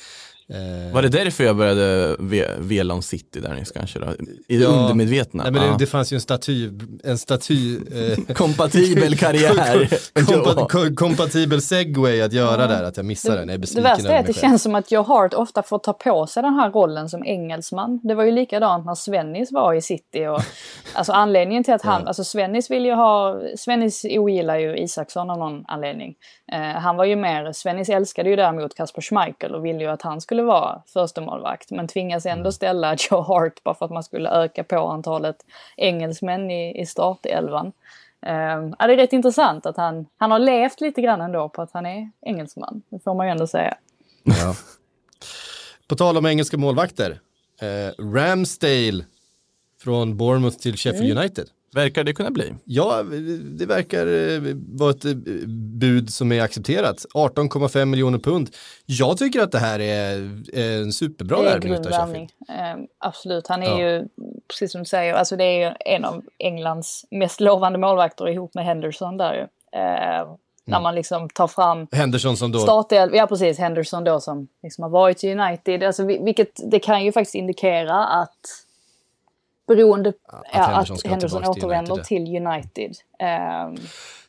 [0.50, 4.06] Eh, Var det därför jag började ve vela om City där nyss kanske då?
[4.48, 4.70] I det Ja.
[4.70, 5.44] undermedvetna?
[5.44, 5.76] Nej, men det, Ja.
[5.80, 6.70] det fanns ju en staty,
[7.04, 9.90] en staty eh, Kompatibel karriär.
[10.26, 13.50] kompa, kompatibel segway att göra där, att jag missade den.
[13.50, 15.94] Jag är Det värsta är att det känns som att Joe Hart ofta får ta
[15.94, 18.00] på sig den här rollen som engelsman.
[18.04, 20.26] Det var ju likadant när Svennis var i City.
[20.28, 20.42] Och,
[20.94, 25.38] alltså anledningen till att han, alltså Svennis vill ju ha, Svennis ogillar ju Isaksson av
[25.38, 26.16] någon anledning.
[26.54, 30.02] Eh, han var ju mer, Svennis älskade ju däremot Kasper Schmeichel och ville ju att
[30.02, 34.04] han skulle vara första målvakt men tvingas ändå ställa Joe Hart bara för att man
[34.04, 35.36] skulle öka på antalet
[35.78, 37.72] engelsmän i, i startelvan.
[38.26, 38.34] Eh,
[38.80, 41.72] ja, det är rätt intressant att han, han har levt lite grann ändå på att
[41.74, 42.82] han är engelsman.
[42.90, 43.78] Det får man ju ändå säga.
[44.24, 44.56] Ja.
[45.88, 47.20] På tal om engelska målvakter.
[47.62, 49.06] Eh, Ramsdale
[49.84, 51.18] från Bournemouth till Sheffield Mm.
[51.18, 51.50] United.
[51.76, 52.54] Verkar det kunna bli.
[52.66, 53.04] Ja,
[53.60, 55.12] det verkar eh, vara ett eh,
[55.80, 57.06] bud som är accepterat.
[57.14, 58.50] 18,5 miljoner pund.
[58.86, 60.14] Jag tycker att det här är
[60.54, 61.92] är en superbra det är värvning utav.
[61.92, 62.30] Sheffield.
[62.50, 63.80] Eh, absolut, han är Ja.
[63.80, 64.06] ju,
[64.48, 68.54] precis som du säger, alltså det är ju en av Englands mest lovande målvakter ihop
[68.56, 69.42] med Henderson där ju.
[69.80, 70.28] Eh,
[70.66, 70.84] När Mm.
[70.84, 74.90] man liksom tar fram Henderson som då, startelv, ja precis, Henderson då som liksom har
[74.90, 75.84] varit i United.
[75.84, 78.40] Alltså, vi- vilket det kan ju faktiskt indikera att
[79.68, 82.06] beroende ja, Henderson att ska Henderson tillbaks till återvänder United.
[82.08, 82.92] till United.
[83.20, 83.76] Ehm,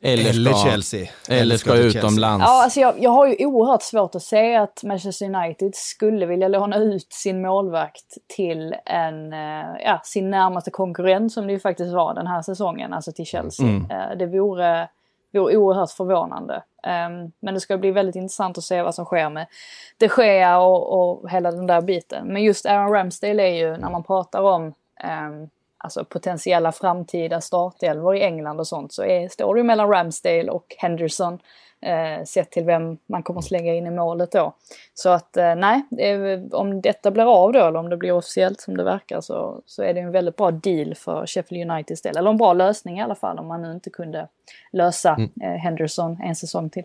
[0.00, 1.08] Eller, eller ska, Chelsea.
[1.28, 2.00] Eller ska Chelsea.
[2.00, 2.44] utomlands.
[2.48, 6.48] Ja, alltså jag, jag har ju oerhört svårt att se att Manchester United skulle vilja
[6.48, 11.92] låna ut sin målvakt till en, eh, ja, sin närmaste konkurrent som det ju faktiskt
[11.94, 13.66] var den här säsongen, alltså till Chelsea.
[13.66, 13.90] Mm.
[13.90, 14.88] Eh, Det vore,
[15.32, 16.62] vore oerhört förvånande.
[16.86, 19.46] Ehm, Men det ska bli väldigt intressant att se vad som sker med
[19.98, 22.26] de Gea och, och hela den där biten.
[22.26, 28.16] Men just Aaron Ramsdale är ju, när man pratar om ehm, alltså potentiella framtida startelvor
[28.16, 31.38] i England och sånt så är, står det mellan Ramsdale och Henderson
[31.80, 34.54] eh, sett till vem man kommer att slänga in i målet då.
[34.94, 35.82] Så att eh, nej,
[36.52, 39.82] om detta blir av då eller om det blir officiellt som det verkar så, så
[39.82, 42.16] är det en väldigt bra deal för Sheffield Uniteds del.
[42.16, 44.28] Eller en bra lösning i alla fall om man nu inte kunde
[44.72, 46.84] lösa eh, Henderson en säsong till.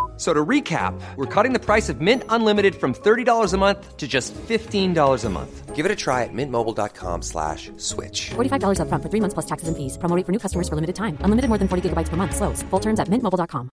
[0.21, 3.97] F- So to recap, we're cutting the price of Mint Unlimited from $30 a month
[3.97, 5.75] to just $15 a month.
[5.75, 8.29] Give it a try at mintmobile.com slash switch.
[8.35, 9.97] $45 upfront for three months plus taxes and fees.
[9.97, 11.17] Promo rate for new customers for limited time.
[11.25, 12.35] Unlimited more than 40 gigabytes per month.
[12.35, 12.63] Slows.
[12.69, 13.69] Full terms at mintmobile.com.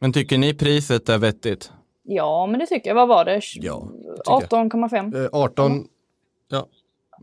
[0.00, 1.70] Men tycker ni priset är vettigt?
[2.04, 2.94] Ja, men det tycker jag.
[2.94, 3.40] Vad var det?
[3.54, 3.88] Ja,
[4.24, 4.72] tycker jag.
[4.72, 5.24] 18,5?
[5.24, 5.86] Eh, 18,
[6.50, 6.66] ja.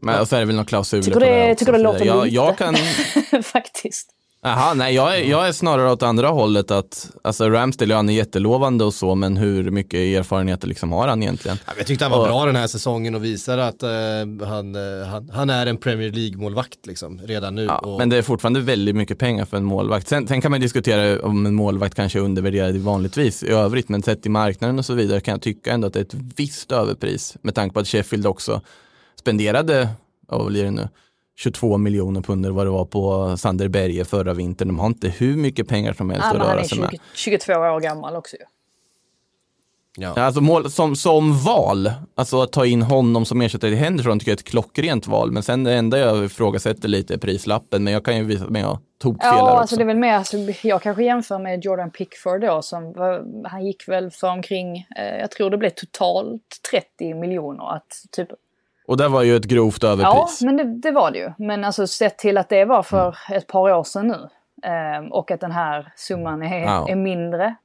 [0.01, 2.05] Men, och så är det väl några klausuler Tycker på det- det tycker det låter
[2.05, 2.35] jag, lite.
[2.35, 2.75] jag kan,
[3.43, 4.15] Faktiskt.
[4.41, 8.13] Aha, nej, jag, är, jag är snarare åt andra hållet att, alltså Ramsdale, han är
[8.13, 11.57] jättelovande och så, men hur mycket erfarenheter liksom har han egentligen?
[11.77, 13.89] Jag tyckte han var Och- bra den här säsongen och visar att eh,
[14.47, 17.63] han, eh, han, han är en Premier League-målvakt liksom, redan nu.
[17.65, 20.07] Ja, och, men det är fortfarande väldigt mycket pengar för en målvakt.
[20.07, 24.03] Sen, sen kan man diskutera om en målvakt kanske är undervärderad vanligtvis i övrigt, men
[24.03, 26.71] sett i marknaden och så vidare kan jag tycka ändå att det är ett visst
[26.71, 28.61] överpris med tanke på att Sheffield också
[29.19, 29.89] spenderade,
[30.27, 30.89] vad blir det nu,
[31.39, 34.67] 22 miljoner pund vad det var på Sander Berge förra vintern.
[34.67, 36.89] De har inte hur mycket pengar som helst Ja, att röra sig med.
[36.89, 36.99] 20,
[37.39, 38.43] 22 år gammal också ju.
[40.03, 40.13] ja.
[40.21, 44.31] Alltså mål, som, som val, alltså att ta in honom som ersättare till Henderson tycker
[44.31, 45.31] jag är ett klockrent val.
[45.31, 47.83] Men sen det enda jag ifrågasätter lite är prislappen.
[47.83, 49.55] Men jag kan ju visa mig att tokfel här Ja, också.
[49.55, 52.93] alltså det är väl mer, alltså, jag kanske jämför med Jordan Pickford då som
[53.45, 58.29] han gick väl för omkring, eh, jag tror det blev totalt 30 miljoner att typ
[58.89, 60.41] Och det var ju ett grovt Ja, överpris.
[60.41, 61.31] men det, det var det ju.
[61.37, 64.29] Men alltså sett till att det var för ett par år sedan nu.
[64.69, 66.89] ehm, och att den här summan är, Ja.
[66.89, 67.55] är mindre.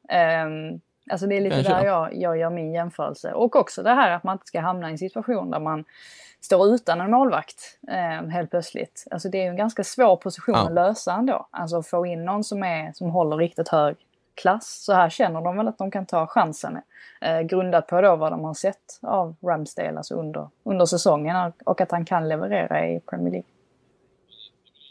[0.46, 1.72] Um, alltså det är lite Kanske.
[1.74, 3.32] där jag, jag gör min jämförelse.
[3.32, 5.84] Och också det här att man inte ska hamna i en situation där man
[6.40, 9.04] står utan en målvakt ehm, helt plötsligt.
[9.10, 10.66] Alltså det är ju en ganska svår position Ja.
[10.66, 11.46] att lösa ändå.
[11.50, 13.96] Alltså få in någon som, är, som håller riktigt hög
[14.34, 14.82] klass.
[14.84, 16.78] Så här känner de väl att de kan ta chansen.
[17.20, 21.80] Eh, grundat på då vad de har sett av Ramsdale alltså under, under säsongen och
[21.80, 23.48] att han kan leverera i Premier League.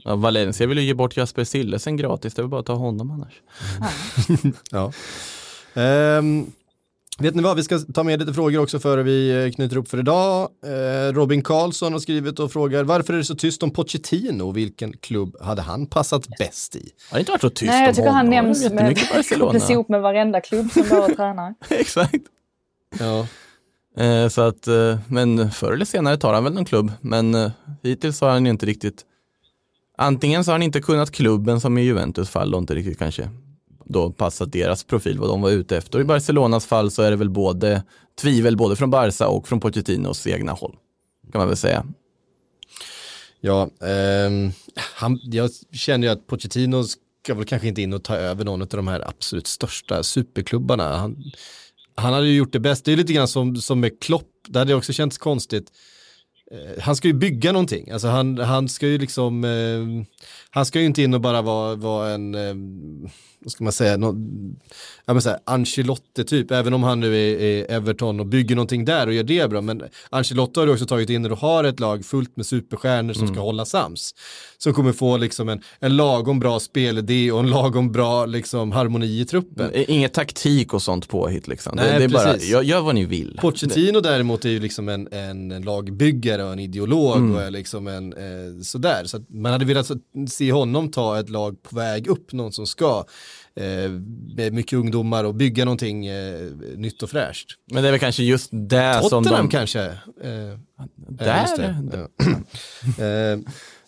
[0.04, 2.34] Ja, Valencia vill ju ge bort Jasper Sillesen gratis.
[2.34, 3.42] Det är väl bara att ta honom annars.
[4.72, 4.92] Ja.
[5.76, 6.52] Ehm,
[7.24, 9.88] vet ni vad, vi ska ta med lite frågor också före vi eh, knyter upp
[9.88, 10.50] för idag.
[10.66, 14.52] Eh, Robin Karlsson har skrivit och frågar varför är det så tyst om Pochettino?
[14.52, 16.90] Vilken klubb hade han passat bäst i?
[17.10, 18.46] Har det inte varit så tyst Nej, om jag tycker han honom?
[18.46, 19.10] nämns med,
[19.40, 21.54] kopplas ihop med varenda klubb som bara tränar.
[21.70, 22.24] Exakt.
[23.00, 23.28] Ja.
[24.04, 26.92] Eh, så att, eh, men förr eller senare tar han väl någon klubb.
[27.02, 27.52] Men eh,
[27.84, 29.02] hittills har han ju inte riktigt,
[29.98, 33.30] antingen så har han inte kunnat klubben som i Juventus fall och inte riktigt kanske
[33.86, 35.98] då passat deras profil vad de var ute efter.
[35.98, 37.84] Och I Barcelonas fall så är det väl både
[38.22, 40.76] tvivel både från Barca och från Pochettinos egna håll.
[41.32, 41.86] Kan man väl säga.
[43.42, 46.84] Ja, eh, han, jag känner ju att Pochettino
[47.24, 50.98] ska väl kanske inte in och ta över någon av de här absolut största superklubbarna.
[50.98, 51.24] Han,
[51.96, 52.86] han hade ju gjort det bäst.
[52.86, 55.72] Det är lite grann som, som med Klopp, det hade också känts konstigt.
[56.52, 60.06] Eh, Han ska ju bygga någonting, alltså han, han ska ju liksom, eh,
[60.50, 62.56] han ska ju inte in och bara vara, vara en, eh,
[63.44, 64.08] vad ska man säga, nå,
[65.06, 68.56] ja men så här, Ancelotti typ, även om han nu är, är Everton och bygger
[68.56, 71.36] någonting där och gör det bra, men Ancelotti har du också tagit in när du
[71.36, 74.16] har ett lag fullt med superstjärnor som ska hålla sams.
[74.58, 79.20] Som kommer få liksom en, en lagom bra spelidé och en lagom bra liksom harmoni
[79.22, 79.72] i truppen.
[79.74, 81.74] Eh, Inget taktik och sånt påhitt liksom.
[81.76, 82.50] Nej, det, det är bara, precis.
[82.50, 83.38] gör, gör vad ni vill.
[83.42, 87.36] Pochettino däremot är ju liksom en, en, en lagbyggare och en ideolog Mm.
[87.36, 89.04] och är liksom en eh, sådär.
[89.06, 89.92] Så man hade velat
[90.30, 93.06] se honom ta ett lag på väg upp, någon som ska.
[93.56, 93.90] Eh,
[94.36, 96.40] med mycket ungdomar och bygga någonting eh,
[96.76, 97.48] nytt och fräscht.
[97.72, 99.52] Men det är väl kanske just det som Tottenham de...
[99.52, 99.82] kanske.
[99.82, 100.60] Eh,
[100.98, 101.58] Där?
[101.58, 102.08] det.
[102.98, 103.38] Ja.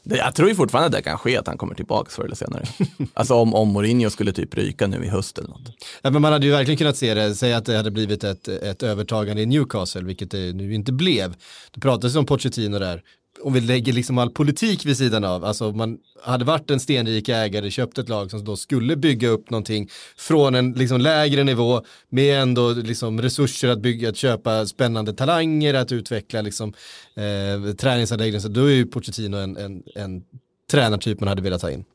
[0.18, 2.64] jag tror ju fortfarande att det kan ske att han kommer tillbaka förr eller senare.
[3.14, 5.72] alltså om, om Mourinho skulle typ ryka nu i höst eller något.
[6.02, 8.48] Ja, men man hade ju verkligen kunnat se det, säga att det hade blivit ett,
[8.48, 11.36] ett övertagande i Newcastle, vilket det nu inte blev.
[11.72, 13.02] Det pratades om Pochettino där,
[13.46, 16.80] om vi lägger liksom all politik vid sidan av, alltså om man hade varit en
[16.80, 21.44] stenrik ägare, köpt ett lag som då skulle bygga upp någonting från en liksom lägre
[21.44, 26.74] nivå med ändå liksom resurser att bygga, att köpa spännande talanger, att utveckla liksom
[27.16, 30.24] eh, träningsanläggningar, så då är ju Pochettino en, en, en
[30.72, 31.86] tränartyp man hade velat ta in.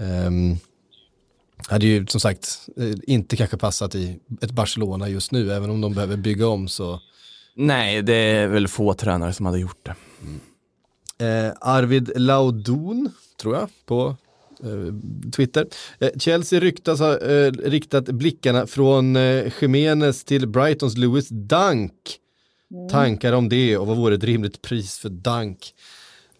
[0.00, 0.56] Ehm,
[1.68, 5.80] hade ju som sagt eh, inte kanske passat i ett Barcelona just nu, även om
[5.80, 7.00] de behöver bygga om så.
[7.56, 9.94] Nej, det är väl få tränare som hade gjort det.
[11.18, 13.10] Eh, Arvid Laudon,
[13.40, 14.16] tror jag, på
[14.62, 15.66] eh, Twitter.
[15.98, 21.92] Eh, Chelsea ryktas ha eh, riktat blickarna från eh, Jimenez till Brightons Lewis Dunk.
[22.90, 25.72] Tankar om det och vad vore ett rimligt pris för Dunk?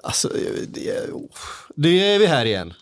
[0.03, 1.29] Alltså, eh, det, är- oh,
[1.77, 2.73] det är vi här igen.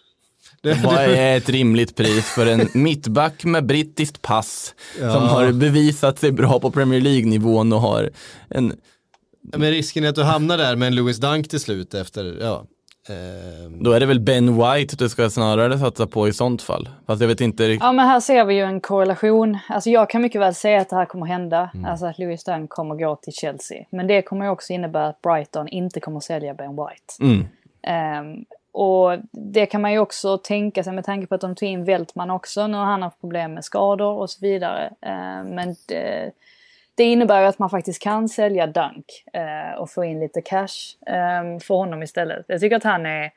[0.63, 5.13] Det, Vad det, är ett rimligt pris för en mittback med brittiskt pass Ja.
[5.13, 8.11] som har bevisat sig bra på Premier League-nivån och har
[8.49, 8.73] en
[9.45, 12.65] men risken är att du hamnar där med en Louis Dunk till slut efter, ja.
[13.09, 16.89] ehm, Då är det väl Ben White du ska snarare satsa på i sånt fall.
[17.07, 17.83] Fast jag vet inte riktigt.
[17.85, 19.59] Ja men här ser vi ju en korrelation.
[19.69, 21.71] Alltså jag kan mycket väl säga att det här kommer hända.
[21.87, 23.85] Alltså att Louis Dunk kommer gå till Chelsea.
[23.91, 27.15] Men det kommer ju också innebära att Brighton inte kommer sälja Ben White.
[27.21, 27.47] Mm.
[27.83, 31.69] Ehm, och det kan man ju också tänka sig med tanke på att de tog
[31.69, 32.67] in Weltman också.
[32.67, 34.93] Nu har han haft problem med skador och så vidare.
[35.03, 36.31] Ehm, men det,
[36.95, 40.97] det innebär ju att man faktiskt kan sälja Dunk eh, och få in lite cash
[41.07, 42.45] eh, för honom istället.
[42.49, 43.31] Jag tycker att han är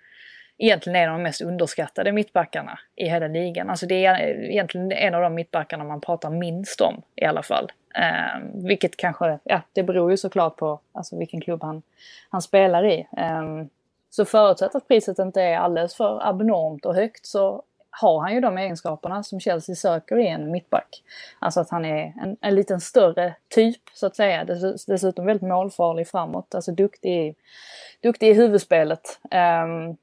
[0.57, 3.69] egentligen en av de mest underskattade mittbackarna i hela ligan.
[3.69, 7.43] Alltså det är eh, egentligen en av de mittbackarna man pratar minst om i alla
[7.43, 7.71] fall.
[7.95, 11.81] Eh, vilket kanske, ja det beror ju såklart på alltså, vilken klubb han,
[12.29, 13.07] han spelar i.
[13.17, 13.65] Eh,
[14.09, 17.63] så förutsatt att priset inte är alldeles för abnormt och högt så
[18.01, 21.03] har han ju de egenskaperna som Chelsea söker i en mittback.
[21.39, 24.45] Alltså att han är en, en liten större typ så att säga.
[24.45, 27.35] Dess, dessutom väldigt målfarlig framåt, alltså duktig, i-
[28.01, 29.19] duktig i huvudspelet.
[29.23, 29.97] Um,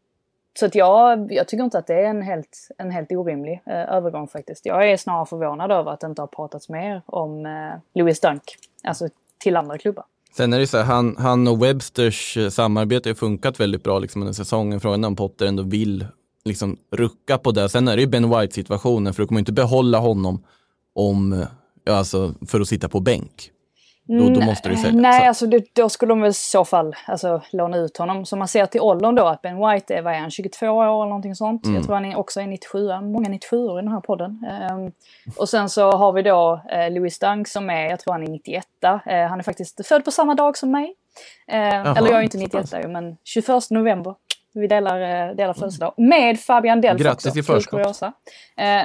[0.59, 3.95] så att jag, jag tycker inte att det är en helt, en helt orimlig eh,
[3.95, 4.67] övergång faktiskt.
[4.67, 7.53] Jag är snarare förvånad över att det inte har pratats mer om eh,
[7.95, 8.43] Louis Dunk,
[8.85, 10.05] alltså till andra klubbar.
[10.37, 13.99] Sen är det så här, han, han och Websters eh, samarbete har funkat väldigt bra
[13.99, 14.81] liksom under säsongen.
[14.81, 16.07] Frågan är om Potter ändå vill
[16.45, 17.69] liksom rucka på det.
[17.69, 20.45] Sen är det ju Ben White situationen, för du kommer inte behålla honom
[20.95, 21.47] om,
[21.91, 23.51] alltså, för att sitta på bänk.
[24.07, 25.01] Då, då måste du sälja.
[25.01, 28.27] Nej, Så- alltså det, då skulle de väl i så fall alltså, låna ut honom.
[28.27, 30.85] Så man ser till åldern då att Ben White är, vad är han, 22 år
[30.85, 31.65] eller någonting sånt.
[31.65, 31.77] Mm.
[31.77, 34.45] Jag tror han är också är 97, många 97 år i den här podden.
[34.51, 34.93] Ehm,
[35.37, 38.29] och sen så har vi då eh, Louis Dunk som är, jag tror han är
[38.29, 38.67] 91.
[38.85, 38.91] Eh,
[39.29, 40.95] han är faktiskt född på samma dag som mig.
[41.49, 44.15] Eh, eller jag är inte 91 ju, men 21 november.
[44.57, 45.95] Vi delar, eh, delar födelsedag.
[45.97, 47.39] Med Fabian Delf Grattis också.
[47.39, 48.03] i förskott.
[48.03, 48.13] Eh,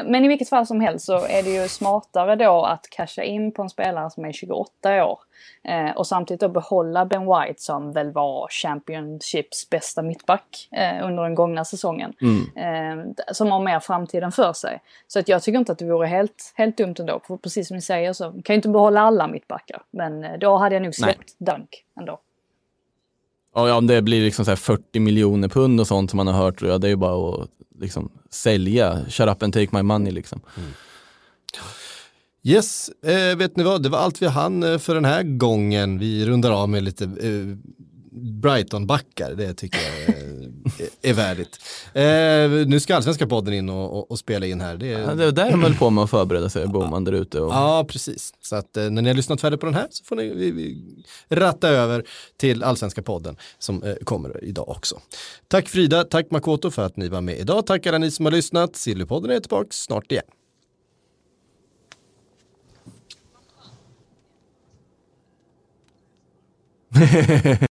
[0.05, 3.51] Men i vilket fall som helst så är det ju smartare då att casha in
[3.51, 5.19] på en spelare som är 28 år.
[5.63, 11.23] Eh, och samtidigt då behålla Ben White som väl var Championships bästa mittback eh, under
[11.23, 12.13] den gångna säsongen.
[12.55, 14.81] Eh, som har mer framtiden för sig.
[15.07, 17.19] Så att jag tycker inte att det vore helt, helt dumt ändå.
[17.27, 19.81] För precis som ni säger så kan jag inte behålla alla mittbackar.
[19.91, 22.19] Men eh, då hade jag nog släppt Dunk ändå.
[23.55, 26.33] Ja, om det blir liksom så här 40 miljoner pund och sånt som man har
[26.33, 29.05] hört, ja, det är ju bara att liksom sälja.
[29.09, 30.41] Shut up and take my money liksom.
[30.57, 30.69] Mm.
[32.43, 35.99] Yes, eh, vet ni vad, det var allt vi hann eh, för den här gången.
[35.99, 37.57] Vi rundar av med lite eh,
[38.19, 40.19] Brighton-backar, det tycker jag eh,
[41.01, 41.59] är värdigt.
[41.93, 44.77] Eh, nu ska Allsvenska podden in och, och, och spela in här.
[44.77, 47.11] Det är, Ja, det var där de höll på med att förbereda sig, Boman där
[47.11, 47.41] ute.
[47.41, 47.53] Och...
[47.53, 48.33] Ja, precis.
[48.41, 50.51] Så att eh, när ni har lyssnat färdigt på den här så får ni vi,
[50.51, 50.77] vi,
[51.29, 52.03] ratta över
[52.37, 54.99] till Allsvenska podden som eh, kommer idag också.
[55.47, 57.65] Tack Frida, tack Makoto för att ni var med idag.
[57.65, 58.75] Tack alla ni som har lyssnat.
[58.75, 60.23] Sillypodden är tillbaka snart igen.